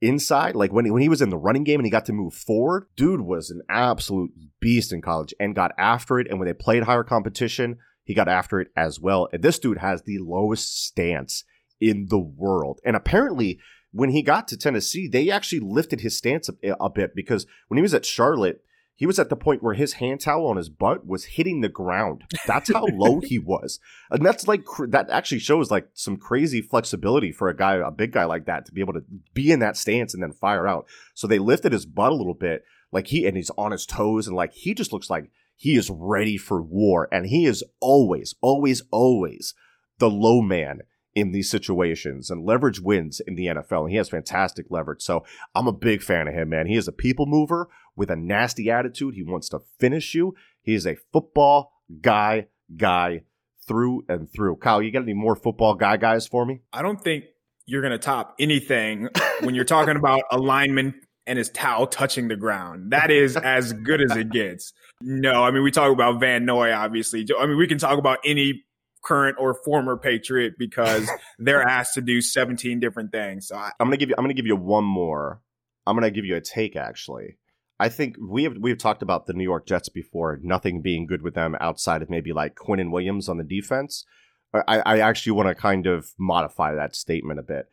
inside, 0.00 0.56
like 0.56 0.72
when 0.72 0.84
he, 0.84 0.90
when 0.90 1.02
he 1.02 1.08
was 1.08 1.22
in 1.22 1.30
the 1.30 1.36
running 1.36 1.64
game 1.64 1.80
and 1.80 1.86
he 1.86 1.90
got 1.90 2.06
to 2.06 2.12
move 2.12 2.34
forward, 2.34 2.86
dude 2.96 3.20
was 3.20 3.50
an 3.50 3.62
absolute 3.68 4.32
beast 4.60 4.92
in 4.92 5.02
college 5.02 5.34
and 5.38 5.54
got 5.54 5.72
after 5.78 6.18
it. 6.18 6.28
And 6.28 6.38
when 6.38 6.46
they 6.46 6.54
played 6.54 6.84
higher 6.84 7.04
competition, 7.04 7.78
he 8.04 8.14
got 8.14 8.28
after 8.28 8.60
it 8.60 8.68
as 8.76 8.98
well. 8.98 9.28
And 9.32 9.42
this 9.42 9.58
dude 9.58 9.78
has 9.78 10.02
the 10.02 10.18
lowest 10.18 10.86
stance 10.86 11.44
in 11.80 12.06
the 12.08 12.18
world. 12.18 12.80
And 12.84 12.96
apparently, 12.96 13.58
when 13.92 14.10
he 14.10 14.22
got 14.22 14.48
to 14.48 14.56
Tennessee, 14.56 15.08
they 15.08 15.30
actually 15.30 15.60
lifted 15.60 16.00
his 16.00 16.16
stance 16.16 16.48
a, 16.48 16.76
a 16.80 16.90
bit 16.90 17.14
because 17.14 17.46
when 17.68 17.76
he 17.78 17.82
was 17.82 17.94
at 17.94 18.06
Charlotte, 18.06 18.62
he 19.00 19.06
was 19.06 19.18
at 19.18 19.30
the 19.30 19.34
point 19.36 19.62
where 19.62 19.72
his 19.72 19.94
hand 19.94 20.20
towel 20.20 20.48
on 20.48 20.58
his 20.58 20.68
butt 20.68 21.06
was 21.06 21.24
hitting 21.24 21.62
the 21.62 21.70
ground. 21.70 22.24
That's 22.46 22.70
how 22.70 22.84
low 22.92 23.20
he 23.20 23.38
was. 23.38 23.80
And 24.10 24.22
that's 24.22 24.46
like, 24.46 24.62
that 24.88 25.08
actually 25.08 25.38
shows 25.38 25.70
like 25.70 25.88
some 25.94 26.18
crazy 26.18 26.60
flexibility 26.60 27.32
for 27.32 27.48
a 27.48 27.56
guy, 27.56 27.76
a 27.76 27.90
big 27.90 28.12
guy 28.12 28.26
like 28.26 28.44
that 28.44 28.66
to 28.66 28.72
be 28.72 28.82
able 28.82 28.92
to 28.92 29.02
be 29.32 29.52
in 29.52 29.60
that 29.60 29.78
stance 29.78 30.12
and 30.12 30.22
then 30.22 30.32
fire 30.32 30.68
out. 30.68 30.86
So 31.14 31.26
they 31.26 31.38
lifted 31.38 31.72
his 31.72 31.86
butt 31.86 32.12
a 32.12 32.14
little 32.14 32.34
bit, 32.34 32.62
like 32.92 33.06
he, 33.06 33.26
and 33.26 33.38
he's 33.38 33.50
on 33.56 33.72
his 33.72 33.86
toes 33.86 34.26
and 34.26 34.36
like 34.36 34.52
he 34.52 34.74
just 34.74 34.92
looks 34.92 35.08
like 35.08 35.30
he 35.56 35.76
is 35.76 35.88
ready 35.88 36.36
for 36.36 36.60
war. 36.60 37.08
And 37.10 37.24
he 37.24 37.46
is 37.46 37.64
always, 37.80 38.34
always, 38.42 38.82
always 38.90 39.54
the 39.96 40.10
low 40.10 40.42
man 40.42 40.80
in 41.14 41.32
these 41.32 41.50
situations 41.50 42.30
and 42.30 42.44
leverage 42.44 42.80
wins 42.80 43.20
in 43.20 43.34
the 43.34 43.46
NFL. 43.46 43.82
And 43.82 43.90
he 43.90 43.96
has 43.96 44.08
fantastic 44.08 44.66
leverage. 44.70 45.02
So 45.02 45.24
I'm 45.54 45.66
a 45.66 45.72
big 45.72 46.02
fan 46.02 46.28
of 46.28 46.34
him, 46.34 46.50
man. 46.50 46.66
He 46.66 46.76
is 46.76 46.88
a 46.88 46.92
people 46.92 47.26
mover 47.26 47.68
with 47.96 48.10
a 48.10 48.16
nasty 48.16 48.70
attitude. 48.70 49.14
He 49.14 49.22
wants 49.22 49.48
to 49.50 49.60
finish 49.78 50.14
you. 50.14 50.34
He 50.62 50.74
is 50.74 50.86
a 50.86 50.96
football 51.12 51.72
guy, 52.00 52.46
guy 52.76 53.22
through 53.66 54.04
and 54.08 54.30
through. 54.32 54.56
Kyle, 54.56 54.82
you 54.82 54.92
got 54.92 55.02
any 55.02 55.14
more 55.14 55.36
football 55.36 55.74
guy 55.74 55.96
guys 55.96 56.26
for 56.26 56.46
me? 56.46 56.60
I 56.72 56.82
don't 56.82 57.00
think 57.00 57.24
you're 57.66 57.82
going 57.82 57.92
to 57.92 57.98
top 57.98 58.34
anything 58.38 59.08
when 59.40 59.54
you're 59.54 59.64
talking 59.64 59.96
about 59.96 60.22
a 60.30 60.38
lineman 60.38 60.94
and 61.26 61.38
his 61.38 61.50
towel 61.50 61.86
touching 61.86 62.28
the 62.28 62.36
ground. 62.36 62.92
That 62.92 63.10
is 63.10 63.36
as 63.36 63.72
good 63.72 64.00
as 64.00 64.16
it 64.16 64.30
gets. 64.30 64.72
No, 65.00 65.44
I 65.44 65.50
mean, 65.50 65.62
we 65.62 65.70
talk 65.70 65.92
about 65.92 66.20
Van 66.20 66.44
Noy, 66.44 66.72
obviously. 66.72 67.26
I 67.38 67.46
mean, 67.46 67.56
we 67.56 67.66
can 67.66 67.78
talk 67.78 67.98
about 67.98 68.18
any 68.24 68.64
current 69.02 69.36
or 69.38 69.54
former 69.54 69.96
Patriot 69.96 70.54
because 70.58 71.10
they're 71.38 71.62
asked 71.62 71.94
to 71.94 72.00
do 72.00 72.20
17 72.20 72.80
different 72.80 73.12
things. 73.12 73.48
So 73.48 73.56
I, 73.56 73.72
am 73.80 73.86
gonna 73.86 73.96
give 73.96 74.08
you 74.08 74.14
I'm 74.16 74.24
gonna 74.24 74.34
give 74.34 74.46
you 74.46 74.56
one 74.56 74.84
more. 74.84 75.42
I'm 75.86 75.96
gonna 75.96 76.10
give 76.10 76.24
you 76.24 76.36
a 76.36 76.40
take 76.40 76.76
actually. 76.76 77.38
I 77.78 77.88
think 77.88 78.16
we 78.20 78.44
have 78.44 78.58
we 78.58 78.70
have 78.70 78.78
talked 78.78 79.02
about 79.02 79.26
the 79.26 79.32
New 79.32 79.44
York 79.44 79.66
Jets 79.66 79.88
before, 79.88 80.38
nothing 80.42 80.82
being 80.82 81.06
good 81.06 81.22
with 81.22 81.34
them 81.34 81.56
outside 81.60 82.02
of 82.02 82.10
maybe 82.10 82.32
like 82.32 82.54
Quinnen 82.54 82.90
Williams 82.90 83.28
on 83.28 83.38
the 83.38 83.44
defense. 83.44 84.04
I, 84.52 84.80
I 84.80 84.98
actually 84.98 85.32
want 85.32 85.48
to 85.48 85.54
kind 85.54 85.86
of 85.86 86.10
modify 86.18 86.74
that 86.74 86.96
statement 86.96 87.38
a 87.38 87.44
bit. 87.44 87.70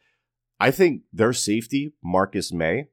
I 0.60 0.72
think 0.72 1.02
their 1.12 1.34
safety, 1.34 1.94
Marcus 2.04 2.54
Maye, 2.54 2.88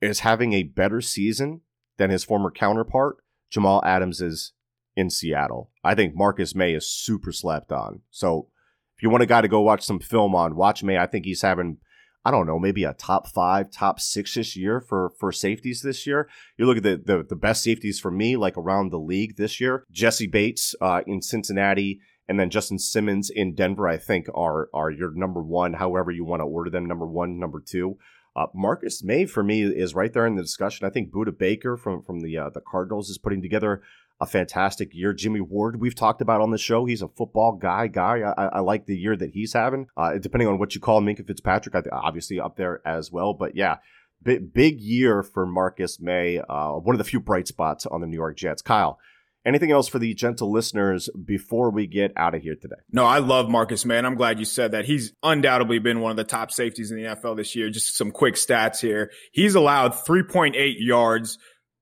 is 0.00 0.20
having 0.20 0.52
a 0.52 0.64
better 0.64 1.00
season 1.00 1.62
than 1.98 2.10
his 2.10 2.24
former 2.24 2.50
counterpart, 2.50 3.18
Jamal 3.50 3.82
Adams, 3.84 4.20
is 4.20 4.52
in 4.98 5.10
Seattle. 5.10 5.70
I 5.84 5.94
think 5.94 6.14
Marcus 6.14 6.54
Maye 6.54 6.74
is 6.74 6.90
super 6.90 7.32
slept 7.32 7.70
on. 7.70 8.00
So 8.10 8.48
if 8.96 9.02
you 9.02 9.10
want 9.10 9.22
a 9.22 9.26
guy 9.26 9.42
to 9.42 9.48
go 9.48 9.60
watch 9.60 9.84
some 9.84 10.00
film 10.00 10.34
on, 10.34 10.56
watch 10.56 10.82
Maye. 10.82 10.98
I 10.98 11.06
think 11.06 11.24
he's 11.24 11.42
having, 11.42 11.78
I 12.24 12.32
don't 12.32 12.48
know, 12.48 12.58
maybe 12.58 12.82
a 12.82 12.94
top 12.94 13.28
five, 13.28 13.70
top 13.70 14.00
six 14.00 14.34
this 14.34 14.56
year 14.56 14.80
for 14.80 15.12
for 15.20 15.30
safeties 15.30 15.82
this 15.82 16.06
year. 16.06 16.28
You 16.56 16.66
look 16.66 16.78
at 16.78 16.82
the 16.82 16.96
the, 17.10 17.24
the 17.28 17.36
best 17.36 17.62
safeties 17.62 18.00
for 18.00 18.10
me, 18.10 18.36
like 18.36 18.56
around 18.56 18.90
the 18.90 18.98
league 19.12 19.36
this 19.36 19.60
year. 19.60 19.84
Jessie 19.90 20.26
Bates 20.26 20.74
uh, 20.80 21.02
in 21.06 21.22
Cincinnati. 21.22 22.00
And 22.30 22.38
then 22.38 22.50
Justin 22.50 22.78
Simmons 22.78 23.30
in 23.30 23.54
Denver, 23.54 23.88
I 23.88 23.96
think, 23.96 24.26
are 24.34 24.68
are 24.74 24.90
your 24.90 25.12
number 25.14 25.42
one, 25.42 25.74
however 25.74 26.10
you 26.10 26.26
want 26.26 26.40
to 26.40 26.44
order 26.44 26.70
them, 26.70 26.86
number 26.86 27.06
one, 27.06 27.38
number 27.38 27.62
two. 27.74 27.96
Uh, 28.36 28.46
Marcus 28.54 29.02
Maye 29.02 29.26
for 29.26 29.42
me 29.42 29.62
is 29.62 29.94
right 29.94 30.12
there 30.12 30.26
in 30.26 30.36
the 30.36 30.42
discussion. 30.42 30.86
I 30.86 30.90
think 30.90 31.10
Budda 31.10 31.38
Baker 31.38 31.76
from 31.76 32.02
from 32.02 32.20
the 32.20 32.36
uh, 32.36 32.50
the 32.50 32.60
Cardinals 32.60 33.08
is 33.08 33.18
putting 33.18 33.42
together 33.42 33.80
a 34.20 34.26
fantastic 34.26 34.90
year. 34.92 35.12
Jimmy 35.12 35.40
Ward, 35.40 35.80
we've 35.80 35.94
talked 35.94 36.20
about 36.20 36.40
on 36.40 36.50
the 36.50 36.58
show. 36.58 36.84
He's 36.84 37.02
a 37.02 37.08
football 37.08 37.52
guy. 37.52 37.86
Guy, 37.86 38.20
I, 38.36 38.46
I 38.46 38.60
like 38.60 38.86
the 38.86 38.96
year 38.96 39.16
that 39.16 39.30
he's 39.30 39.52
having. 39.52 39.86
Uh, 39.96 40.18
depending 40.18 40.48
on 40.48 40.58
what 40.58 40.74
you 40.74 40.80
call 40.80 41.00
Minkah 41.00 41.26
Fitzpatrick, 41.26 41.74
obviously 41.92 42.40
up 42.40 42.56
there 42.56 42.80
as 42.86 43.12
well. 43.12 43.32
But 43.32 43.56
yeah, 43.56 43.76
big 44.22 44.52
big 44.52 44.80
year 44.80 45.22
for 45.22 45.46
Marcus 45.46 46.00
Maye. 46.00 46.40
Uh, 46.48 46.72
one 46.72 46.94
of 46.94 46.98
the 46.98 47.04
few 47.04 47.20
bright 47.20 47.46
spots 47.46 47.86
on 47.86 48.00
the 48.00 48.06
New 48.06 48.16
York 48.16 48.36
Jets. 48.36 48.62
Kyle. 48.62 48.98
Anything 49.46 49.70
else 49.70 49.88
for 49.88 49.98
the 49.98 50.12
gentle 50.12 50.52
listeners 50.52 51.08
before 51.24 51.70
we 51.70 51.86
get 51.86 52.12
out 52.16 52.34
of 52.34 52.42
here 52.42 52.56
today? 52.56 52.74
No, 52.92 53.06
I 53.06 53.20
love 53.20 53.48
Marcus 53.48 53.86
Maye. 53.86 53.96
I'm 53.96 54.16
glad 54.16 54.38
you 54.38 54.44
said 54.44 54.72
that. 54.72 54.84
He's 54.84 55.14
undoubtedly 55.22 55.78
been 55.78 56.00
one 56.00 56.10
of 56.10 56.16
the 56.18 56.24
top 56.24 56.50
safeties 56.50 56.90
in 56.90 56.98
the 56.98 57.04
NFL 57.04 57.36
this 57.36 57.56
year. 57.56 57.70
Just 57.70 57.96
some 57.96 58.10
quick 58.10 58.34
stats 58.34 58.80
here. 58.80 59.10
He's 59.32 59.54
allowed 59.54 59.92
3.8 59.92 60.74
yards 60.78 61.38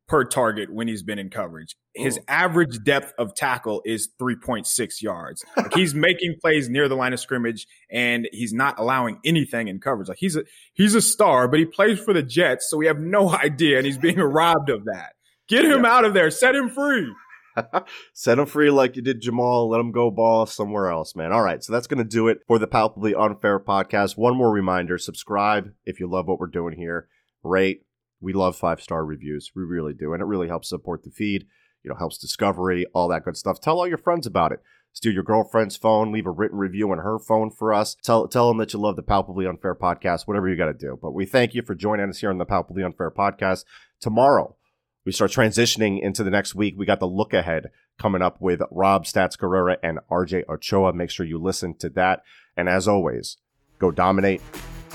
per 0.07 0.25
target 0.25 0.73
when 0.73 0.87
he's 0.87 1.03
been 1.03 1.19
in 1.19 1.31
coverage. 1.31 1.75
His 1.97 2.21
average 2.29 2.85
depth 2.85 3.13
of 3.19 3.35
tackle 3.35 3.83
is 3.85 4.09
3.6 4.21 5.03
yards. 5.03 5.45
Like 5.57 5.75
he's 5.75 5.95
making 5.95 6.37
plays 6.41 6.69
near 6.69 6.89
the 6.89 6.95
line 6.95 7.13
of 7.13 7.21
scrimmage 7.21 7.67
and 7.91 8.29
he's 8.33 8.53
not 8.53 8.79
allowing 8.79 9.19
anything 9.25 9.69
in 9.69 9.81
coverage. 9.81 10.09
Like 10.09 10.19
he's 10.19 10.37
a 10.37 10.45
he's 10.73 10.95
a 10.95 11.03
star, 11.03 11.49
but 11.49 11.59
he 11.59 11.65
plays 11.65 11.99
for 11.99 12.13
the 12.13 12.23
Jets, 12.23 12.69
so 12.71 12.77
we 12.77 12.87
have 12.87 12.99
no 12.99 13.31
idea 13.45 13.79
and 13.79 13.87
he's 13.87 13.99
being 13.99 14.19
robbed 14.19 14.71
of 14.71 14.85
that. 14.85 15.15
Get 15.49 15.65
him 15.65 15.85
yeah. 15.85 15.93
out 15.93 16.05
of 16.05 16.15
there. 16.15 16.31
Set 16.31 16.55
him 16.55 16.69
free. 16.69 17.13
Set 18.13 18.39
him 18.39 18.47
free 18.47 18.71
like 18.71 18.97
you 18.97 19.03
did 19.03 19.21
Jamal. 19.21 19.69
Let 19.69 19.81
him 19.81 19.93
go 19.93 20.11
ball 20.11 20.47
somewhere 20.47 20.91
else, 20.91 21.15
man. 21.15 21.33
All 21.33 21.43
right. 21.43 21.63
So 21.63 21.73
that's 21.73 21.87
going 21.87 21.99
to 21.99 22.05
do 22.05 22.29
it 22.29 22.41
for 22.47 22.59
the 22.59 22.67
Palpably 22.67 23.15
Unfair 23.15 23.59
podcast. 23.61 24.17
One 24.17 24.37
more 24.37 24.51
reminder 24.51 24.99
subscribe 24.99 25.73
if 25.85 26.01
you 26.01 26.09
love 26.09 26.27
what 26.27 26.39
we're 26.39 26.47
doing 26.49 26.77
here. 26.77 27.09
Rate. 27.43 27.83
We 28.21 28.33
love 28.33 28.57
five 28.57 28.81
star 28.81 29.05
reviews. 29.05 29.53
We 29.55 29.63
really 29.63 29.93
do. 29.93 30.13
And 30.13 30.23
it 30.23 30.27
really 30.27 30.49
helps 30.49 30.71
support 30.71 31.03
the 31.03 31.11
feed, 31.11 31.47
you 31.87 31.93
know, 31.93 31.97
helps 31.97 32.19
discovery, 32.19 32.85
all 32.93 33.09
that 33.09 33.25
good 33.25 33.37
stuff. 33.37 33.61
Tell 33.61 33.79
all 33.79 33.87
your 33.87 33.97
friends 33.97 34.27
about 34.27 34.53
it. 34.53 34.61
Steal 34.93 35.13
your 35.13 35.23
girlfriend's 35.23 35.77
phone, 35.77 36.11
leave 36.11 36.27
a 36.27 36.31
written 36.31 36.59
review 36.59 36.91
on 36.91 36.99
her 36.99 37.19
phone 37.19 37.51
for 37.51 37.73
us. 37.73 37.97
Tell, 38.03 38.27
tell 38.27 38.49
them 38.49 38.57
that 38.59 38.73
you 38.73 38.79
love 38.81 38.97
the 38.97 39.03
Palpably 39.03 39.47
Unfair 39.47 39.75
podcast, 39.75 40.27
whatever 40.27 40.49
you 40.49 40.57
got 40.57 40.67
to 40.67 40.75
do. 40.75 40.99
But 41.01 41.13
we 41.13 41.27
thank 41.27 41.55
you 41.55 41.63
for 41.63 41.75
joining 41.75 42.09
us 42.09 42.19
here 42.19 42.31
on 42.31 42.39
the 42.39 42.47
Palpably 42.47 42.83
Unfair 42.83 43.11
podcast. 43.11 43.65
Tomorrow, 44.01 44.57
we 45.05 45.13
start 45.13 45.31
transitioning 45.31 46.03
into 46.03 46.25
the 46.25 46.31
next 46.31 46.55
week. 46.55 46.75
We 46.77 46.87
got 46.87 46.99
the 46.99 47.07
look 47.07 47.33
ahead 47.33 47.71
coming 47.99 48.23
up 48.23 48.41
with 48.41 48.63
Rob 48.71 49.05
Stats 49.05 49.39
Guerrera 49.39 49.77
and 49.83 50.01
RJ 50.11 50.49
Ochoa. 50.49 50.93
Make 50.93 51.11
sure 51.11 51.25
you 51.25 51.39
listen 51.39 51.75
to 51.75 51.91
that. 51.91 52.23
And 52.57 52.69
as 52.69 52.89
always, 52.89 53.37
go 53.79 53.91
dominate 53.91 54.41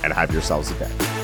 and 0.03 0.11
have 0.11 0.33
yourselves 0.33 0.71
a 0.71 0.73
day. 0.79 1.20